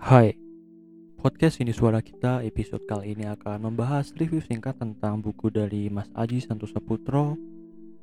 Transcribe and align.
Hai, 0.00 0.32
podcast 1.20 1.60
ini 1.60 1.76
suara 1.76 2.00
kita 2.00 2.40
episode 2.40 2.88
kali 2.88 3.12
ini 3.12 3.28
akan 3.28 3.68
membahas 3.68 4.16
review 4.16 4.40
singkat 4.40 4.80
tentang 4.80 5.20
buku 5.20 5.52
dari 5.52 5.92
Mas 5.92 6.08
Aji 6.16 6.40
Santosa 6.40 6.80
Putro 6.80 7.36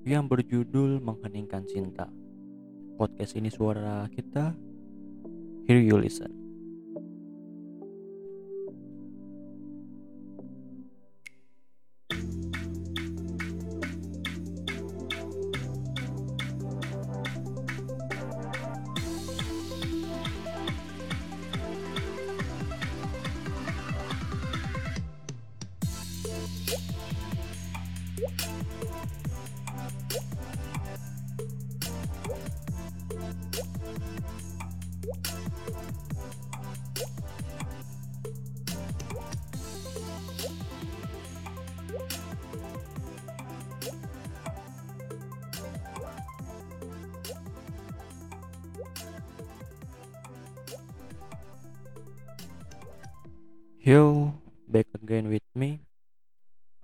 yang 0.06 0.30
berjudul 0.30 1.02
Mengheningkan 1.02 1.66
Cinta. 1.66 2.06
Podcast 3.02 3.34
ini 3.34 3.50
suara 3.50 4.06
kita, 4.14 4.54
here 5.66 5.82
you 5.82 5.98
listen. 5.98 6.47
Yo, 53.88 54.36
back 54.68 54.92
again 55.00 55.32
with 55.32 55.48
me. 55.56 55.80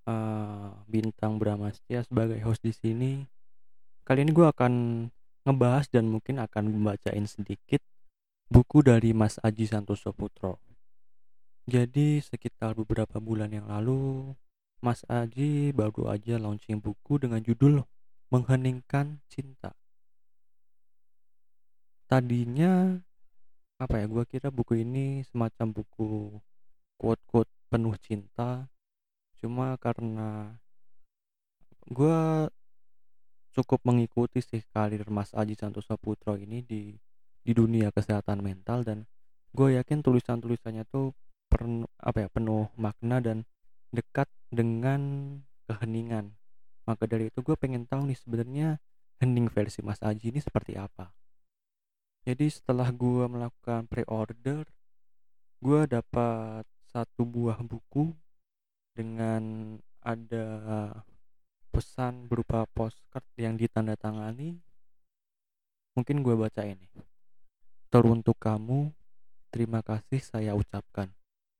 Uh, 0.08 0.72
Bintang 0.88 1.36
Bramastia 1.36 2.00
sebagai 2.08 2.40
host 2.48 2.64
di 2.64 2.72
sini. 2.72 3.28
Kali 4.08 4.24
ini 4.24 4.32
gue 4.32 4.48
akan 4.48 4.72
ngebahas 5.44 5.92
dan 5.92 6.08
mungkin 6.08 6.40
akan 6.40 6.72
membacain 6.72 7.28
sedikit 7.28 7.84
buku 8.48 8.88
dari 8.88 9.12
Mas 9.12 9.36
Aji 9.44 9.68
Santoso 9.68 10.16
Putro. 10.16 10.64
Jadi 11.68 12.24
sekitar 12.24 12.72
beberapa 12.72 13.20
bulan 13.20 13.52
yang 13.52 13.68
lalu, 13.68 14.32
Mas 14.80 15.04
Aji 15.12 15.76
baru 15.76 16.08
aja 16.08 16.40
launching 16.40 16.80
buku 16.80 17.20
dengan 17.20 17.44
judul 17.44 17.84
Mengheningkan 18.32 19.20
Cinta. 19.28 19.76
Tadinya 22.08 22.96
apa 23.76 24.00
ya? 24.00 24.08
Gue 24.08 24.24
kira 24.24 24.48
buku 24.56 24.88
ini 24.88 25.28
semacam 25.28 25.84
buku 25.84 26.40
quote-quote 27.04 27.52
penuh 27.68 28.00
cinta. 28.00 28.72
Cuma 29.44 29.76
karena 29.76 30.56
gue 31.92 32.48
cukup 33.52 33.84
mengikuti 33.84 34.40
sih 34.40 34.64
karir 34.72 35.04
Mas 35.12 35.36
Aji 35.36 35.60
Santosa 35.60 36.00
Putro 36.00 36.40
ini 36.40 36.64
di 36.64 36.96
di 37.44 37.52
dunia 37.52 37.92
kesehatan 37.92 38.40
mental 38.40 38.88
dan 38.88 39.04
gue 39.52 39.76
yakin 39.76 40.00
tulisan-tulisannya 40.00 40.88
tuh 40.88 41.12
penuh 41.52 41.92
apa 42.00 42.24
ya 42.24 42.30
penuh 42.32 42.72
makna 42.80 43.20
dan 43.20 43.44
dekat 43.92 44.32
dengan 44.48 45.36
keheningan. 45.68 46.32
Maka 46.88 47.04
dari 47.04 47.28
itu 47.28 47.44
gue 47.44 47.60
pengen 47.60 47.84
tahu 47.84 48.08
nih 48.08 48.18
sebenarnya 48.18 48.80
hening 49.20 49.52
versi 49.52 49.84
Mas 49.84 50.00
Aji 50.00 50.32
ini 50.32 50.40
seperti 50.40 50.80
apa. 50.80 51.12
Jadi 52.24 52.48
setelah 52.48 52.88
gue 52.96 53.28
melakukan 53.28 53.92
pre-order 53.92 54.64
gue 55.64 55.82
dapat 55.88 56.64
satu 56.94 57.26
buah 57.26 57.58
buku 57.66 58.14
dengan 58.94 59.76
ada 60.06 60.46
pesan 61.74 62.30
berupa 62.30 62.70
postcard 62.70 63.26
yang 63.34 63.58
ditandatangani 63.58 64.62
mungkin 65.98 66.22
gue 66.22 66.38
baca 66.38 66.62
ini. 66.62 66.86
Teruntuk 67.90 68.38
kamu 68.38 68.94
terima 69.50 69.82
kasih 69.82 70.22
saya 70.22 70.54
ucapkan. 70.54 71.10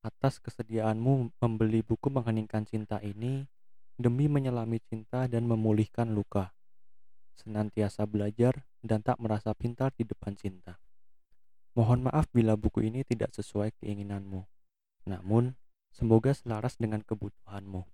Atas 0.06 0.38
kesediaanmu 0.38 1.34
membeli 1.42 1.82
buku 1.82 2.14
mengheningkan 2.14 2.62
cinta 2.62 3.02
ini 3.02 3.50
demi 3.98 4.30
menyelami 4.30 4.78
cinta 4.86 5.26
dan 5.26 5.50
memulihkan 5.50 6.14
luka. 6.14 6.54
Senantiasa 7.34 8.06
belajar 8.06 8.62
dan 8.86 9.02
tak 9.02 9.18
merasa 9.18 9.50
pintar 9.50 9.90
di 9.98 10.06
depan 10.06 10.38
cinta. 10.38 10.78
Mohon 11.74 12.06
maaf 12.06 12.30
bila 12.30 12.54
buku 12.54 12.86
ini 12.86 13.02
tidak 13.02 13.34
sesuai 13.34 13.74
keinginanmu 13.82 14.53
namun, 15.04 15.56
semoga 15.92 16.32
selaras 16.32 16.80
dengan 16.80 17.04
kebutuhanmu. 17.04 17.84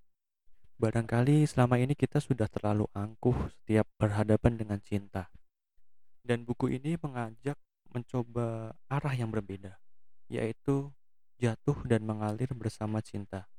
Barangkali 0.80 1.44
selama 1.44 1.76
ini 1.76 1.92
kita 1.92 2.24
sudah 2.24 2.48
terlalu 2.48 2.88
angkuh 2.96 3.36
setiap 3.52 3.84
berhadapan 4.00 4.56
dengan 4.56 4.80
cinta. 4.80 5.28
Dan 6.24 6.48
buku 6.48 6.72
ini 6.72 6.96
mengajak 6.96 7.58
mencoba 7.90 8.72
arah 8.88 9.12
yang 9.12 9.28
berbeda, 9.28 9.76
yaitu 10.30 10.88
jatuh 11.36 11.76
dan 11.84 12.06
mengalir 12.06 12.48
bersama 12.56 13.02
cinta. 13.04 13.50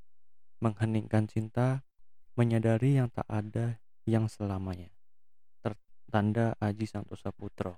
Mengheningkan 0.64 1.30
cinta, 1.30 1.86
menyadari 2.34 2.98
yang 2.98 3.12
tak 3.12 3.28
ada 3.30 3.78
yang 4.08 4.26
selamanya. 4.32 4.90
Tertanda 5.62 6.58
Aji 6.58 6.90
Santosa 6.90 7.30
Putro. 7.30 7.78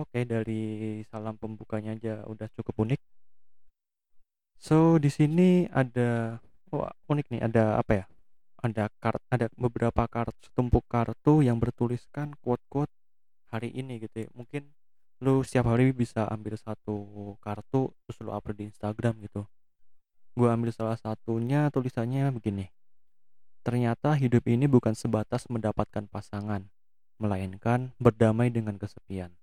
Oke, 0.00 0.24
dari 0.24 1.04
salam 1.12 1.36
pembukanya 1.36 1.92
aja 1.92 2.24
udah 2.24 2.48
cukup 2.56 2.88
unik. 2.88 3.11
So 4.62 5.02
di 5.02 5.10
sini 5.10 5.66
ada 5.74 6.38
oh, 6.70 6.86
unik 7.10 7.34
nih 7.34 7.42
ada 7.42 7.82
apa 7.82 7.92
ya? 7.98 8.04
Ada 8.62 8.94
kart 9.02 9.18
ada 9.26 9.50
beberapa 9.58 10.06
kartu 10.06 10.38
setumpuk 10.38 10.86
kartu 10.86 11.42
yang 11.42 11.58
bertuliskan 11.58 12.38
quote-quote 12.38 12.94
hari 13.50 13.74
ini 13.74 13.98
gitu 13.98 14.22
ya. 14.22 14.28
Mungkin 14.38 14.70
lu 15.18 15.42
setiap 15.42 15.66
hari 15.74 15.90
bisa 15.90 16.30
ambil 16.30 16.54
satu 16.54 17.34
kartu 17.42 17.90
terus 18.06 18.16
lu 18.22 18.30
upload 18.30 18.62
di 18.62 18.70
Instagram 18.70 19.18
gitu. 19.26 19.50
Gua 20.38 20.54
ambil 20.54 20.70
salah 20.70 20.94
satunya 20.94 21.66
tulisannya 21.74 22.30
begini. 22.30 22.70
Ternyata 23.66 24.14
hidup 24.14 24.46
ini 24.46 24.70
bukan 24.70 24.94
sebatas 24.94 25.50
mendapatkan 25.50 26.06
pasangan, 26.06 26.70
melainkan 27.18 27.90
berdamai 27.98 28.46
dengan 28.54 28.78
kesepian. 28.78 29.34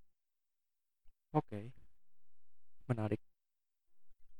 Oke. 1.36 1.44
Okay. 1.44 1.66
Menarik 2.88 3.20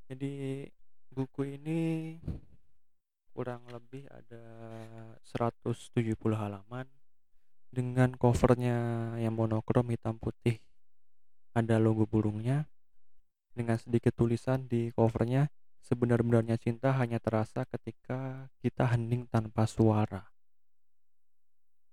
jadi 0.10 0.66
buku 1.14 1.62
ini 1.62 1.80
kurang 3.30 3.62
lebih 3.70 4.10
ada 4.10 4.42
170 5.22 6.18
halaman 6.34 6.90
dengan 7.70 8.18
covernya 8.18 8.78
yang 9.22 9.38
monokrom 9.38 9.86
hitam 9.94 10.18
putih. 10.18 10.58
Ada 11.54 11.78
logo 11.78 12.10
burungnya 12.10 12.66
dengan 13.54 13.78
sedikit 13.78 14.18
tulisan 14.18 14.66
di 14.66 14.90
covernya 14.90 15.46
sebenar-benarnya 15.86 16.58
cinta 16.58 16.90
hanya 16.98 17.22
terasa 17.22 17.70
ketika 17.70 18.50
kita 18.66 18.90
hening 18.90 19.30
tanpa 19.30 19.70
suara. 19.70 20.26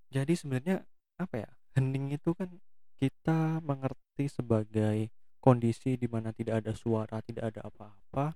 Jadi 0.08 0.32
sebenarnya 0.40 0.88
apa 1.20 1.44
ya 1.44 1.50
hening 1.76 2.16
itu 2.16 2.32
kan 2.32 2.48
kita 2.96 3.60
mengerti 3.60 4.32
sebagai 4.32 5.12
kondisi 5.46 5.94
di 5.94 6.10
mana 6.10 6.34
tidak 6.34 6.66
ada 6.66 6.74
suara, 6.74 7.22
tidak 7.22 7.54
ada 7.54 7.70
apa-apa. 7.70 8.34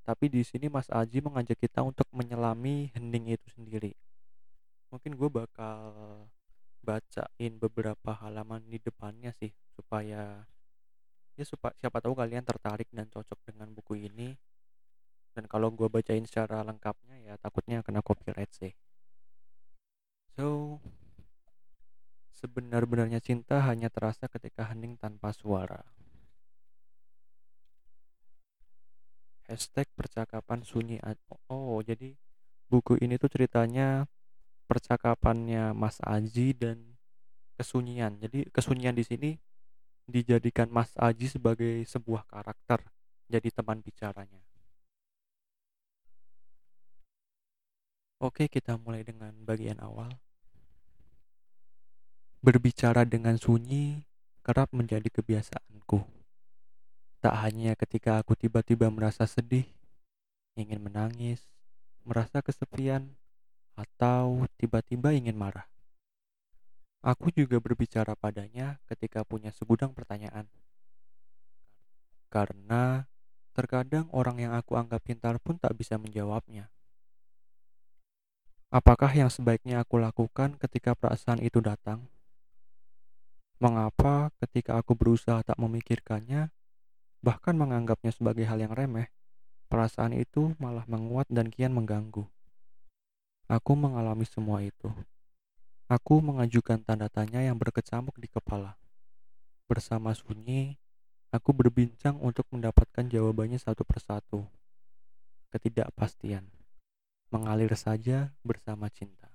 Tapi 0.00 0.32
di 0.32 0.40
sini 0.40 0.72
Mas 0.72 0.88
Aji 0.88 1.20
mengajak 1.20 1.60
kita 1.60 1.84
untuk 1.84 2.08
menyelami 2.08 2.88
hening 2.96 3.36
itu 3.36 3.52
sendiri. 3.52 3.92
Mungkin 4.88 5.12
gue 5.12 5.28
bakal 5.28 5.92
bacain 6.80 7.52
beberapa 7.60 8.16
halaman 8.16 8.64
di 8.64 8.80
depannya 8.80 9.36
sih 9.36 9.52
supaya 9.76 10.48
ya 11.36 11.44
supaya 11.44 11.76
siapa 11.76 12.00
tahu 12.00 12.16
kalian 12.16 12.40
tertarik 12.40 12.88
dan 12.88 13.12
cocok 13.12 13.52
dengan 13.52 13.68
buku 13.76 14.08
ini. 14.08 14.32
Dan 15.36 15.44
kalau 15.44 15.68
gue 15.68 15.92
bacain 15.92 16.24
secara 16.24 16.64
lengkapnya 16.64 17.20
ya 17.28 17.36
takutnya 17.36 17.84
kena 17.84 18.00
copyright 18.00 18.48
sih. 18.56 18.72
So, 20.32 20.80
sebenar-benarnya 22.40 23.20
cinta 23.20 23.60
hanya 23.68 23.92
terasa 23.92 24.24
ketika 24.32 24.64
hening 24.72 24.96
tanpa 24.96 25.36
suara. 25.36 25.97
Hashtag 29.48 29.88
percakapan 29.96 30.60
sunyi 30.60 31.00
oh 31.48 31.80
jadi 31.80 32.12
buku 32.68 33.00
ini 33.00 33.16
tuh 33.16 33.32
ceritanya 33.32 34.04
percakapannya 34.68 35.72
Mas 35.72 35.96
Aji 36.04 36.52
dan 36.52 36.84
kesunyian. 37.56 38.20
Jadi 38.20 38.52
kesunyian 38.52 38.92
di 38.92 39.02
sini 39.02 39.30
dijadikan 40.04 40.68
Mas 40.68 40.92
Aji 41.00 41.32
sebagai 41.32 41.80
sebuah 41.88 42.28
karakter 42.28 42.84
jadi 43.26 43.48
teman 43.48 43.80
bicaranya. 43.80 44.44
Oke 48.20 48.52
kita 48.52 48.76
mulai 48.76 49.02
dengan 49.02 49.32
bagian 49.48 49.80
awal. 49.80 50.12
Berbicara 52.44 53.02
dengan 53.02 53.34
sunyi 53.40 54.04
kerap 54.44 54.70
menjadi 54.70 55.08
kebiasaanku 55.10 56.17
Tak 57.18 57.34
hanya 57.42 57.74
ketika 57.74 58.22
aku 58.22 58.38
tiba-tiba 58.38 58.86
merasa 58.94 59.26
sedih, 59.26 59.66
ingin 60.54 60.78
menangis, 60.78 61.42
merasa 62.06 62.38
kesepian, 62.38 63.18
atau 63.74 64.46
tiba-tiba 64.58 65.10
ingin 65.14 65.34
marah. 65.34 65.66
Aku 67.02 67.30
juga 67.30 67.62
berbicara 67.62 68.18
padanya 68.18 68.78
ketika 68.90 69.22
punya 69.22 69.54
segudang 69.54 69.94
pertanyaan. 69.94 70.50
Karena 72.26 73.06
terkadang 73.54 74.10
orang 74.10 74.38
yang 74.38 74.52
aku 74.54 74.74
anggap 74.74 75.02
pintar 75.02 75.38
pun 75.42 75.58
tak 75.58 75.74
bisa 75.78 75.98
menjawabnya. 75.98 76.70
Apakah 78.68 79.08
yang 79.10 79.30
sebaiknya 79.32 79.80
aku 79.80 79.96
lakukan 79.98 80.54
ketika 80.60 80.92
perasaan 80.92 81.40
itu 81.40 81.58
datang? 81.58 82.04
Mengapa 83.58 84.30
ketika 84.44 84.78
aku 84.78 84.94
berusaha 84.94 85.40
tak 85.42 85.56
memikirkannya, 85.56 86.52
bahkan 87.24 87.54
menganggapnya 87.58 88.14
sebagai 88.14 88.46
hal 88.46 88.62
yang 88.62 88.74
remeh, 88.74 89.10
perasaan 89.68 90.14
itu 90.14 90.54
malah 90.56 90.86
menguat 90.86 91.26
dan 91.28 91.50
kian 91.52 91.74
mengganggu. 91.74 92.26
Aku 93.48 93.72
mengalami 93.74 94.28
semua 94.28 94.60
itu. 94.60 94.92
Aku 95.88 96.20
mengajukan 96.20 96.84
tanda 96.84 97.08
tanya 97.08 97.40
yang 97.40 97.56
berkecamuk 97.56 98.12
di 98.20 98.28
kepala. 98.28 98.76
Bersama 99.64 100.12
sunyi, 100.12 100.76
aku 101.32 101.56
berbincang 101.56 102.20
untuk 102.20 102.44
mendapatkan 102.52 103.08
jawabannya 103.08 103.56
satu 103.56 103.88
persatu. 103.88 104.44
Ketidakpastian 105.48 106.44
mengalir 107.28 107.72
saja 107.76 108.32
bersama 108.40 108.88
cinta. 108.88 109.28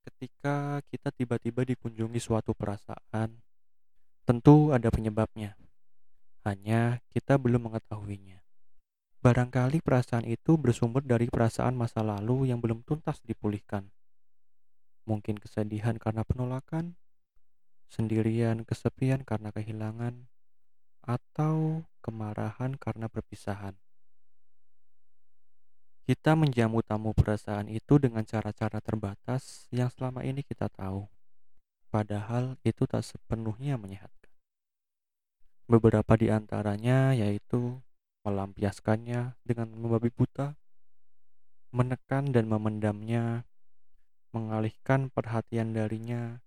Ketika 0.00 0.80
kita 0.88 1.12
tiba-tiba 1.12 1.64
dikunjungi 1.64 2.20
suatu 2.20 2.56
perasaan, 2.56 3.36
tentu 4.24 4.74
ada 4.74 4.88
penyebabnya. 4.88 5.56
Hanya 6.44 7.04
kita 7.12 7.36
belum 7.36 7.68
mengetahuinya. 7.68 8.40
Barangkali 9.20 9.84
perasaan 9.84 10.24
itu 10.24 10.56
bersumber 10.56 11.04
dari 11.04 11.28
perasaan 11.28 11.76
masa 11.76 12.00
lalu 12.00 12.48
yang 12.48 12.64
belum 12.64 12.80
tuntas 12.88 13.20
dipulihkan. 13.20 13.92
Mungkin 15.04 15.36
kesedihan 15.36 16.00
karena 16.00 16.24
penolakan, 16.24 16.96
sendirian 17.92 18.64
kesepian 18.64 19.20
karena 19.28 19.52
kehilangan, 19.52 20.24
atau 21.04 21.84
kemarahan 22.00 22.80
karena 22.80 23.12
perpisahan. 23.12 23.76
Kita 26.08 26.34
menjamu 26.34 26.80
tamu 26.82 27.12
perasaan 27.14 27.70
itu 27.70 28.00
dengan 28.00 28.24
cara-cara 28.24 28.80
terbatas 28.80 29.68
yang 29.70 29.92
selama 29.92 30.24
ini 30.26 30.42
kita 30.42 30.66
tahu. 30.72 31.19
Padahal 31.90 32.54
itu 32.62 32.86
tak 32.86 33.02
sepenuhnya 33.02 33.74
menyehatkan. 33.74 34.30
Beberapa 35.66 36.14
di 36.14 36.30
antaranya 36.30 37.14
yaitu 37.18 37.82
melampiaskannya 38.22 39.34
dengan 39.42 39.68
membabi 39.74 40.14
buta, 40.14 40.54
menekan 41.74 42.30
dan 42.30 42.46
memendamnya, 42.46 43.42
mengalihkan 44.30 45.10
perhatian 45.10 45.74
darinya, 45.74 46.38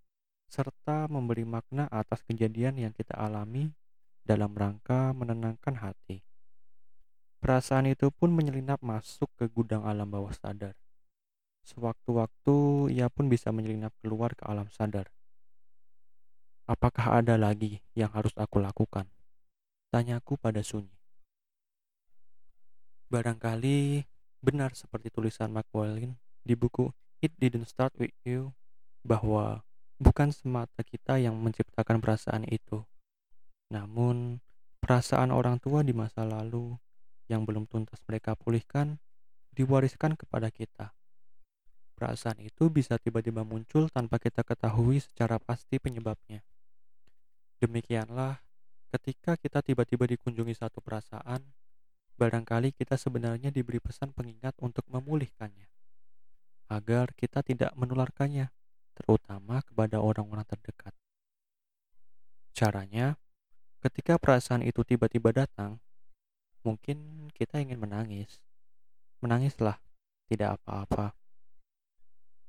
serta 0.47 1.11
memberi 1.11 1.43
makna 1.43 1.91
atas 1.91 2.23
kejadian 2.23 2.79
yang 2.79 2.93
kita 2.95 3.15
alami 3.19 3.75
dalam 4.23 4.55
rangka 4.55 5.11
menenangkan 5.11 5.75
hati. 5.75 6.23
Perasaan 7.43 7.91
itu 7.91 8.07
pun 8.15 8.31
menyelinap 8.31 8.79
masuk 8.79 9.27
ke 9.35 9.51
gudang 9.51 9.83
alam 9.83 10.07
bawah 10.07 10.31
sadar. 10.31 10.79
Sewaktu-waktu 11.67 12.55
ia 12.95 13.11
pun 13.11 13.27
bisa 13.27 13.51
menyelinap 13.51 13.91
keluar 13.99 14.31
ke 14.31 14.47
alam 14.47 14.71
sadar. 14.71 15.11
Apakah 16.63 17.19
ada 17.19 17.35
lagi 17.35 17.83
yang 17.91 18.07
harus 18.15 18.31
aku 18.39 18.63
lakukan? 18.63 19.03
Tanyaku 19.91 20.39
pada 20.39 20.63
sunyi. 20.63 20.95
Barangkali 23.11 24.07
benar 24.39 24.71
seperti 24.71 25.11
tulisan 25.11 25.51
McWilliam 25.51 26.15
di 26.39 26.55
buku 26.55 26.87
It 27.19 27.35
Didn't 27.35 27.67
Start 27.67 27.99
With 27.99 28.15
You 28.23 28.55
bahwa 29.03 29.67
bukan 29.99 30.31
semata 30.31 30.87
kita 30.87 31.19
yang 31.19 31.35
menciptakan 31.35 31.99
perasaan 31.99 32.47
itu, 32.47 32.87
namun 33.67 34.39
perasaan 34.79 35.35
orang 35.35 35.59
tua 35.59 35.83
di 35.83 35.91
masa 35.91 36.23
lalu 36.23 36.79
yang 37.27 37.43
belum 37.43 37.67
tuntas 37.67 37.99
mereka 38.07 38.39
pulihkan 38.39 39.03
diwariskan 39.51 40.15
kepada 40.15 40.47
kita. 40.47 40.95
Perasaan 41.99 42.39
itu 42.39 42.71
bisa 42.71 42.95
tiba-tiba 42.95 43.43
muncul 43.43 43.91
tanpa 43.91 44.15
kita 44.15 44.47
ketahui 44.47 45.03
secara 45.03 45.43
pasti 45.43 45.75
penyebabnya. 45.75 46.39
Demikianlah, 47.63 48.43
ketika 48.91 49.39
kita 49.39 49.63
tiba-tiba 49.63 50.03
dikunjungi 50.03 50.51
satu 50.51 50.83
perasaan, 50.83 51.47
barangkali 52.19 52.75
kita 52.75 52.99
sebenarnya 52.99 53.55
diberi 53.55 53.79
pesan 53.79 54.11
pengingat 54.11 54.59
untuk 54.59 54.83
memulihkannya, 54.91 55.71
agar 56.67 57.15
kita 57.15 57.39
tidak 57.39 57.71
menularkannya, 57.79 58.51
terutama 58.99 59.63
kepada 59.63 60.03
orang-orang 60.03 60.43
terdekat. 60.43 60.91
Caranya, 62.51 63.15
ketika 63.79 64.19
perasaan 64.19 64.67
itu 64.67 64.83
tiba-tiba 64.83 65.31
datang, 65.31 65.79
Mungkin 66.63 67.27
kita 67.35 67.59
ingin 67.59 67.75
menangis. 67.75 68.39
Menangislah, 69.19 69.83
tidak 70.31 70.55
apa-apa. 70.63 71.11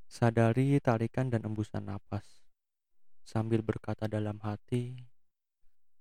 Sadari 0.06 0.78
tarikan 0.78 1.34
dan 1.34 1.43
embusan 1.43 1.90
napas. 1.90 2.44
Sambil 3.25 3.65
berkata 3.65 4.05
dalam 4.05 4.37
hati, 4.44 5.00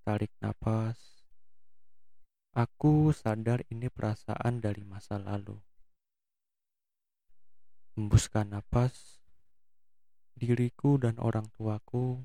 tarik 0.04 0.36
napas. 0.44 1.24
Aku 2.52 3.16
sadar 3.16 3.64
ini 3.72 3.88
perasaan 3.88 4.60
dari 4.60 4.84
masa 4.84 5.18
lalu. 5.18 5.56
Hembuskan 7.96 8.52
napas. 8.54 9.24
Diriku 10.36 11.00
dan 11.00 11.16
orang 11.24 11.48
tuaku, 11.56 12.20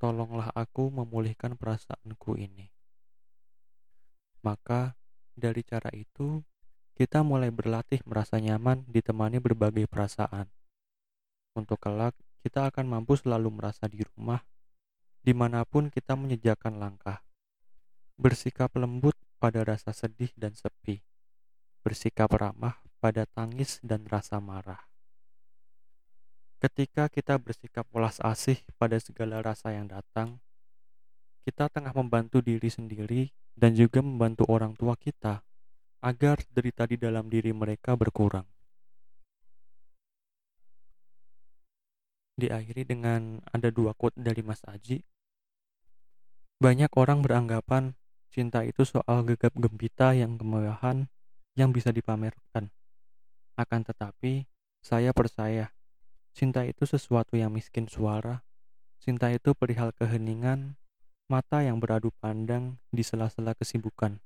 tolonglah 0.00 0.48
aku 0.56 0.88
memulihkan 0.88 1.60
perasaanku 1.60 2.40
ini. 2.40 2.72
Maka 4.40 4.96
dari 5.36 5.60
cara 5.60 5.92
itu, 5.92 6.40
kita 6.96 7.20
mulai 7.20 7.52
berlatih 7.52 8.00
merasa 8.08 8.40
nyaman 8.40 8.88
ditemani 8.88 9.44
berbagai 9.44 9.84
perasaan. 9.84 10.48
Untuk 11.52 11.76
kelak, 11.76 12.16
kita 12.46 12.70
akan 12.70 12.86
mampu 12.86 13.18
selalu 13.18 13.58
merasa 13.58 13.90
di 13.90 14.06
rumah, 14.06 14.38
di 15.18 15.34
mana 15.34 15.66
pun 15.66 15.90
kita 15.90 16.14
menyejakan 16.14 16.78
langkah. 16.78 17.18
Bersikap 18.14 18.70
lembut 18.78 19.18
pada 19.42 19.66
rasa 19.66 19.90
sedih 19.90 20.30
dan 20.38 20.54
sepi. 20.54 21.02
Bersikap 21.82 22.30
ramah 22.30 22.78
pada 23.02 23.26
tangis 23.26 23.82
dan 23.82 24.06
rasa 24.06 24.38
marah. 24.38 24.78
Ketika 26.62 27.10
kita 27.10 27.34
bersikap 27.34 27.82
welas 27.90 28.22
asih 28.22 28.62
pada 28.78 28.94
segala 29.02 29.42
rasa 29.42 29.74
yang 29.74 29.90
datang, 29.90 30.38
kita 31.42 31.66
tengah 31.66 31.98
membantu 31.98 32.38
diri 32.38 32.70
sendiri 32.70 33.34
dan 33.58 33.74
juga 33.74 33.98
membantu 34.06 34.46
orang 34.46 34.78
tua 34.78 34.94
kita 34.94 35.42
agar 35.98 36.46
derita 36.54 36.86
di 36.86 36.94
dalam 36.94 37.26
diri 37.26 37.50
mereka 37.50 37.98
berkurang. 37.98 38.46
Diakhiri 42.36 42.84
dengan 42.84 43.40
ada 43.48 43.72
dua 43.72 43.96
quote 43.96 44.16
dari 44.20 44.44
Mas 44.44 44.60
Aji. 44.68 45.00
Banyak 46.60 46.92
orang 46.96 47.24
beranggapan 47.24 47.96
cinta 48.28 48.60
itu 48.64 48.84
soal 48.84 49.24
gegap 49.24 49.56
gempita 49.56 50.12
yang 50.12 50.36
kemewahan 50.36 51.08
yang 51.56 51.72
bisa 51.72 51.88
dipamerkan. 51.88 52.68
Akan 53.56 53.80
tetapi, 53.80 54.44
saya 54.84 55.16
percaya 55.16 55.72
cinta 56.36 56.68
itu 56.68 56.84
sesuatu 56.84 57.40
yang 57.40 57.48
miskin 57.48 57.88
suara. 57.88 58.44
Cinta 59.00 59.32
itu 59.32 59.56
perihal 59.56 59.96
keheningan 59.96 60.76
mata 61.26 61.64
yang 61.64 61.80
beradu 61.80 62.12
pandang 62.20 62.76
di 62.92 63.02
sela-sela 63.02 63.56
kesibukan, 63.56 64.20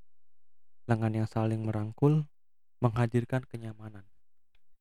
lengan 0.91 1.25
yang 1.25 1.29
saling 1.31 1.63
merangkul, 1.63 2.27
menghadirkan 2.83 3.47
kenyamanan. 3.47 4.05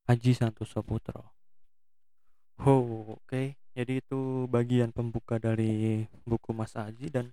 Haji 0.10 0.34
Santoso 0.34 0.82
Putro. 0.82 1.32
Oh, 2.60 2.99
oke. 3.18 3.58
Jadi 3.78 3.94
itu 4.04 4.46
bagian 4.52 4.92
pembuka 4.92 5.40
dari 5.40 6.06
buku 6.28 6.52
Mas 6.52 6.76
Aji 6.76 7.08
dan 7.10 7.32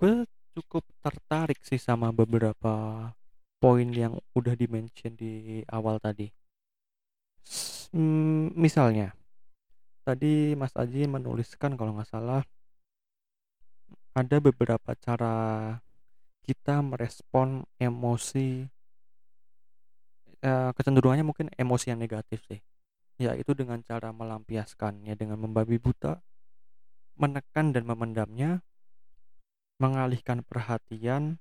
gue 0.00 0.24
cukup 0.56 0.82
tertarik 1.04 1.60
sih 1.62 1.78
sama 1.78 2.10
beberapa 2.10 3.06
poin 3.60 3.88
yang 3.92 4.16
udah 4.32 4.56
dimention 4.56 5.14
di 5.14 5.60
awal 5.68 6.00
tadi. 6.00 6.32
Hmm, 7.92 8.54
misalnya, 8.56 9.12
tadi 10.06 10.56
Mas 10.56 10.72
Aji 10.74 11.06
menuliskan 11.06 11.76
kalau 11.76 11.94
nggak 11.94 12.08
salah 12.08 12.42
ada 14.16 14.36
beberapa 14.42 14.90
cara 14.98 15.34
kita 16.42 16.82
merespon 16.82 17.62
emosi 17.78 18.66
uh, 20.42 20.70
kecenderungannya 20.74 21.22
mungkin 21.22 21.46
emosi 21.54 21.94
yang 21.94 22.00
negatif 22.02 22.42
sih 22.50 22.58
yaitu 23.20 23.52
dengan 23.52 23.84
cara 23.84 24.16
melampiaskannya 24.16 25.12
dengan 25.12 25.36
membabi 25.44 25.76
buta 25.76 26.24
menekan 27.20 27.76
dan 27.76 27.84
memendamnya 27.84 28.64
mengalihkan 29.76 30.40
perhatian 30.40 31.36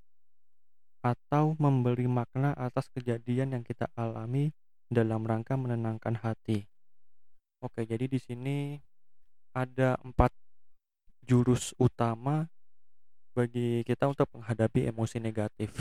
atau 0.99 1.55
memberi 1.55 2.11
makna 2.11 2.51
atas 2.59 2.91
kejadian 2.91 3.55
yang 3.55 3.63
kita 3.63 3.87
alami 3.95 4.51
dalam 4.91 5.23
rangka 5.23 5.55
menenangkan 5.55 6.19
hati. 6.19 6.67
Oke, 7.63 7.87
jadi 7.87 8.11
di 8.11 8.19
sini 8.19 8.75
ada 9.55 9.95
empat 10.03 10.35
jurus 11.23 11.71
utama 11.79 12.51
bagi 13.31 13.87
kita 13.87 14.11
untuk 14.11 14.27
menghadapi 14.35 14.91
emosi 14.91 15.23
negatif. 15.23 15.71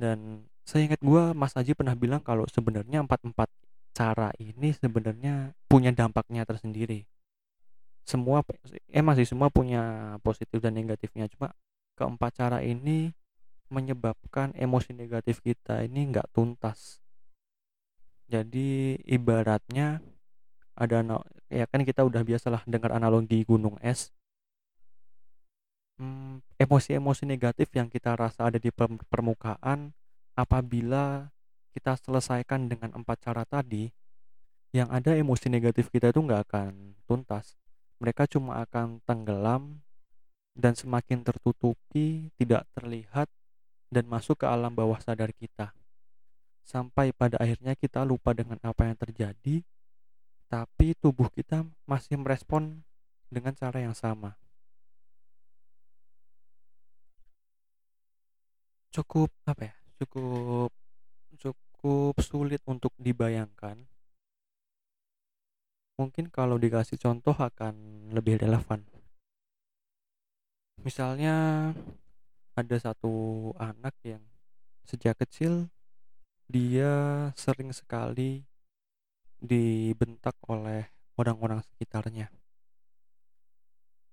Dan 0.00 0.48
saya 0.64 0.88
ingat 0.88 1.00
gue 1.04 1.22
Mas 1.36 1.52
Aji 1.52 1.76
pernah 1.76 1.92
bilang 1.92 2.24
kalau 2.24 2.48
sebenarnya 2.48 3.04
empat-empat 3.04 3.52
cara 3.94 4.34
ini 4.42 4.74
sebenarnya 4.74 5.54
punya 5.70 5.94
dampaknya 5.94 6.42
tersendiri. 6.44 7.06
Semua 8.04 8.44
emang 8.92 9.16
sih 9.16 9.24
semua 9.24 9.48
punya 9.48 10.14
positif 10.20 10.60
dan 10.60 10.76
negatifnya 10.76 11.30
cuma 11.30 11.56
keempat 11.96 12.30
cara 12.36 12.58
ini 12.60 13.14
menyebabkan 13.72 14.52
emosi 14.58 14.92
negatif 14.92 15.40
kita 15.40 15.80
ini 15.86 16.12
nggak 16.12 16.28
tuntas 16.36 17.00
jadi 18.28 18.98
ibaratnya 19.04 20.00
ada 20.74 21.22
ya 21.48 21.64
kan 21.70 21.86
kita 21.86 22.02
udah 22.02 22.26
biasalah 22.26 22.66
dengar 22.66 22.90
analogi 22.90 23.46
gunung 23.46 23.78
es 23.78 24.10
hmm, 26.02 26.42
emosi-emosi 26.58 27.24
negatif 27.30 27.70
yang 27.72 27.86
kita 27.86 28.18
rasa 28.18 28.50
ada 28.50 28.58
di 28.58 28.74
permukaan 29.08 29.94
apabila 30.34 31.30
kita 31.74 31.98
selesaikan 31.98 32.70
dengan 32.70 32.94
empat 32.94 33.26
cara 33.26 33.42
tadi 33.42 33.90
yang 34.70 34.86
ada 34.94 35.18
emosi 35.18 35.50
negatif 35.50 35.90
kita 35.90 36.14
itu 36.14 36.22
nggak 36.22 36.46
akan 36.46 36.94
tuntas 37.10 37.58
mereka 37.98 38.30
cuma 38.30 38.62
akan 38.62 39.02
tenggelam 39.02 39.82
dan 40.54 40.78
semakin 40.78 41.26
tertutupi 41.26 42.30
tidak 42.38 42.62
terlihat 42.78 43.26
dan 43.90 44.06
masuk 44.06 44.42
ke 44.42 44.46
alam 44.46 44.70
bawah 44.70 45.02
sadar 45.02 45.34
kita 45.34 45.74
sampai 46.64 47.12
pada 47.12 47.36
akhirnya 47.38 47.76
kita 47.76 48.02
lupa 48.02 48.32
dengan 48.32 48.56
apa 48.64 48.88
yang 48.88 48.96
terjadi, 48.96 49.60
tapi 50.48 50.96
tubuh 50.96 51.28
kita 51.28 51.62
masih 51.84 52.16
merespon 52.16 52.80
dengan 53.28 53.52
cara 53.52 53.84
yang 53.84 53.92
sama. 53.92 54.34
Cukup 58.90 59.28
apa 59.44 59.70
ya? 59.70 59.74
Cukup 60.00 60.72
sulit 62.24 62.64
untuk 62.64 62.96
dibayangkan. 62.96 63.84
Mungkin 66.00 66.32
kalau 66.32 66.58
dikasih 66.58 66.98
contoh 66.98 67.36
akan 67.36 68.08
lebih 68.10 68.40
relevan. 68.40 68.82
Misalnya 70.82 71.70
ada 72.58 72.76
satu 72.80 73.50
anak 73.60 73.94
yang 74.02 74.24
sejak 74.88 75.14
kecil 75.22 75.70
dia 76.50 77.30
sering 77.38 77.70
sekali 77.70 78.44
dibentak 79.38 80.34
oleh 80.50 80.90
orang-orang 81.14 81.62
sekitarnya. 81.62 82.28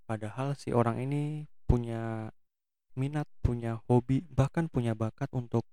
Padahal 0.06 0.54
si 0.60 0.76
orang 0.76 1.00
ini 1.02 1.48
punya 1.66 2.30
minat, 3.00 3.28
punya 3.40 3.80
hobi, 3.88 4.28
bahkan 4.28 4.68
punya 4.68 4.92
bakat 4.92 5.32
untuk 5.32 5.64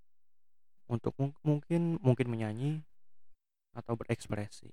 untuk 0.88 1.14
mungkin 1.44 2.00
mungkin 2.00 2.26
menyanyi 2.32 2.82
atau 3.76 3.94
berekspresi. 3.94 4.72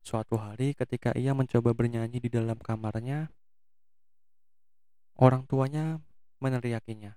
Suatu 0.00 0.40
hari 0.40 0.72
ketika 0.72 1.12
ia 1.16 1.36
mencoba 1.36 1.76
bernyanyi 1.76 2.24
di 2.24 2.30
dalam 2.32 2.56
kamarnya, 2.56 3.28
orang 5.20 5.44
tuanya 5.44 6.00
meneriakinya. 6.40 7.16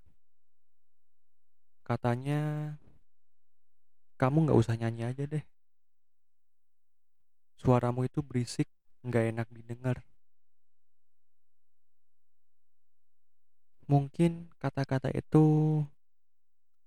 Katanya, 1.83 2.75
kamu 4.19 4.47
nggak 4.47 4.59
usah 4.59 4.75
nyanyi 4.79 5.03
aja 5.03 5.23
deh. 5.27 5.43
Suaramu 7.59 8.03
itu 8.03 8.19
berisik, 8.19 8.67
nggak 9.03 9.23
enak 9.31 9.47
didengar. 9.51 10.03
Mungkin 13.87 14.51
kata-kata 14.59 15.11
itu 15.11 15.43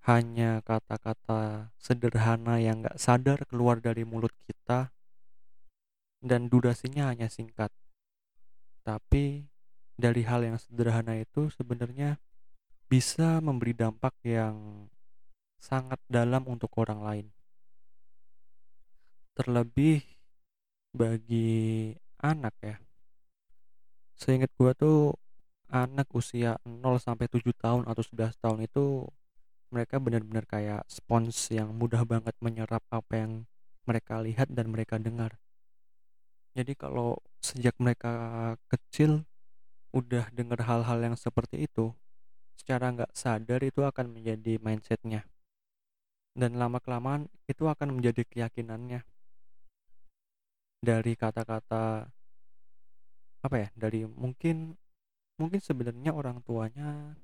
hanya 0.07 0.63
kata-kata 0.63 1.75
sederhana 1.83 2.63
yang 2.63 2.87
nggak 2.87 2.95
sadar 2.95 3.43
keluar 3.51 3.83
dari 3.83 4.07
mulut 4.07 4.31
kita 4.47 4.95
dan 6.23 6.47
durasinya 6.47 7.11
hanya 7.11 7.27
singkat. 7.27 7.75
Tapi 8.87 9.51
dari 9.99 10.23
hal 10.23 10.47
yang 10.47 10.63
sederhana 10.63 11.19
itu 11.19 11.51
sebenarnya 11.51 12.23
bisa 12.87 13.43
memberi 13.43 13.75
dampak 13.75 14.15
yang 14.23 14.87
sangat 15.59 15.99
dalam 16.07 16.47
untuk 16.47 16.71
orang 16.79 17.03
lain. 17.03 17.27
Terlebih 19.35 20.07
bagi 20.95 21.91
anak 22.23 22.55
ya. 22.63 22.79
Seingat 24.15 24.55
gua 24.55 24.71
tuh 24.71 25.19
anak 25.67 26.07
usia 26.15 26.63
0 26.63 27.03
sampai 27.03 27.27
7 27.27 27.43
tahun 27.59 27.91
atau 27.91 28.03
11 28.07 28.39
tahun 28.39 28.71
itu 28.71 29.11
mereka 29.73 29.99
benar-benar 29.99 30.45
kayak 30.47 30.83
spons 30.87 31.51
yang 31.51 31.75
mudah 31.75 32.03
banget 32.07 32.35
menyerap 32.39 32.83
apa 32.91 33.13
yang 33.15 33.33
mereka 33.87 34.19
lihat 34.23 34.51
dan 34.51 34.71
mereka 34.71 34.99
dengar. 34.99 35.39
Jadi 36.57 36.73
kalau 36.75 37.21
sejak 37.45 37.77
mereka 37.77 38.13
kecil 38.73 39.29
udah 39.93 40.29
dengar 40.33 40.65
hal-hal 40.65 40.99
yang 41.01 41.17
seperti 41.17 41.69
itu, 41.69 41.93
secara 42.57 42.91
nggak 42.91 43.13
sadar 43.13 43.61
itu 43.63 43.85
akan 43.85 44.17
menjadi 44.17 44.59
mindsetnya 44.59 45.29
dan 46.37 46.61
lama 46.61 46.77
kelamaan 46.85 47.33
itu 47.49 47.65
akan 47.65 47.97
menjadi 47.97 48.29
keyakinannya 48.29 49.01
dari 50.85 51.13
kata-kata 51.17 52.13
apa 53.41 53.57
ya 53.57 53.69
dari 53.73 54.05
mungkin 54.05 54.77
mungkin 55.41 55.61
sebenarnya 55.65 56.13
orang 56.13 56.45
tuanya 56.45 57.17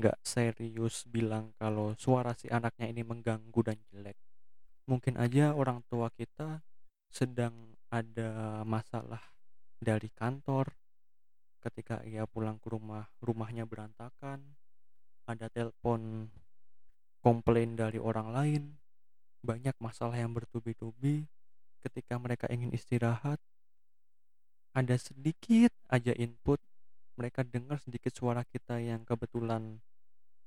nggak 0.00 0.16
serius 0.24 1.04
bilang 1.04 1.52
kalau 1.60 1.92
suara 2.00 2.32
si 2.32 2.48
anaknya 2.48 2.88
ini 2.88 3.04
mengganggu 3.04 3.60
dan 3.60 3.76
jelek 3.92 4.16
mungkin 4.88 5.20
aja 5.20 5.52
orang 5.52 5.84
tua 5.86 6.08
kita 6.10 6.64
sedang 7.12 7.76
ada 7.92 8.64
masalah 8.64 9.20
dari 9.76 10.08
kantor 10.16 10.72
ketika 11.60 12.00
ia 12.08 12.24
pulang 12.24 12.56
ke 12.56 12.72
rumah 12.72 13.04
rumahnya 13.20 13.68
berantakan 13.68 14.40
ada 15.30 15.46
telepon 15.52 16.26
komplain 17.20 17.76
dari 17.76 18.00
orang 18.00 18.32
lain, 18.32 18.62
banyak 19.44 19.76
masalah 19.78 20.16
yang 20.16 20.32
bertubi-tubi. 20.32 21.28
Ketika 21.80 22.20
mereka 22.20 22.44
ingin 22.52 22.76
istirahat, 22.76 23.40
ada 24.76 24.96
sedikit 25.00 25.72
aja 25.88 26.12
input, 26.12 26.60
mereka 27.16 27.40
dengar 27.40 27.80
sedikit 27.80 28.12
suara 28.12 28.44
kita 28.44 28.80
yang 28.84 29.04
kebetulan 29.08 29.80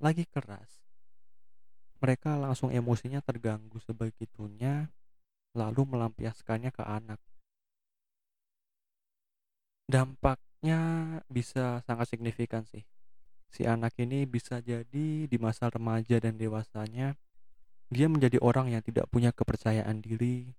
lagi 0.02 0.26
keras. 0.26 0.82
Mereka 2.02 2.36
langsung 2.36 2.68
emosinya 2.74 3.22
terganggu 3.24 3.80
sebegitunya, 3.80 4.92
lalu 5.56 5.88
melampiaskannya 5.88 6.70
ke 6.74 6.84
anak. 6.84 7.20
Dampaknya 9.88 10.80
bisa 11.28 11.80
sangat 11.84 12.12
signifikan 12.12 12.64
sih 12.68 12.84
si 13.54 13.62
anak 13.62 13.94
ini 14.02 14.26
bisa 14.26 14.58
jadi 14.58 15.30
di 15.30 15.36
masa 15.38 15.70
remaja 15.70 16.18
dan 16.18 16.34
dewasanya 16.34 17.14
dia 17.86 18.10
menjadi 18.10 18.42
orang 18.42 18.74
yang 18.74 18.82
tidak 18.82 19.06
punya 19.14 19.30
kepercayaan 19.30 20.02
diri 20.02 20.50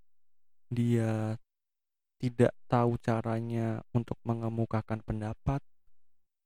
dia 0.71 1.35
tidak 2.23 2.55
tahu 2.71 2.95
caranya 3.03 3.83
untuk 3.91 4.15
mengemukakan 4.23 5.03
pendapat 5.03 5.59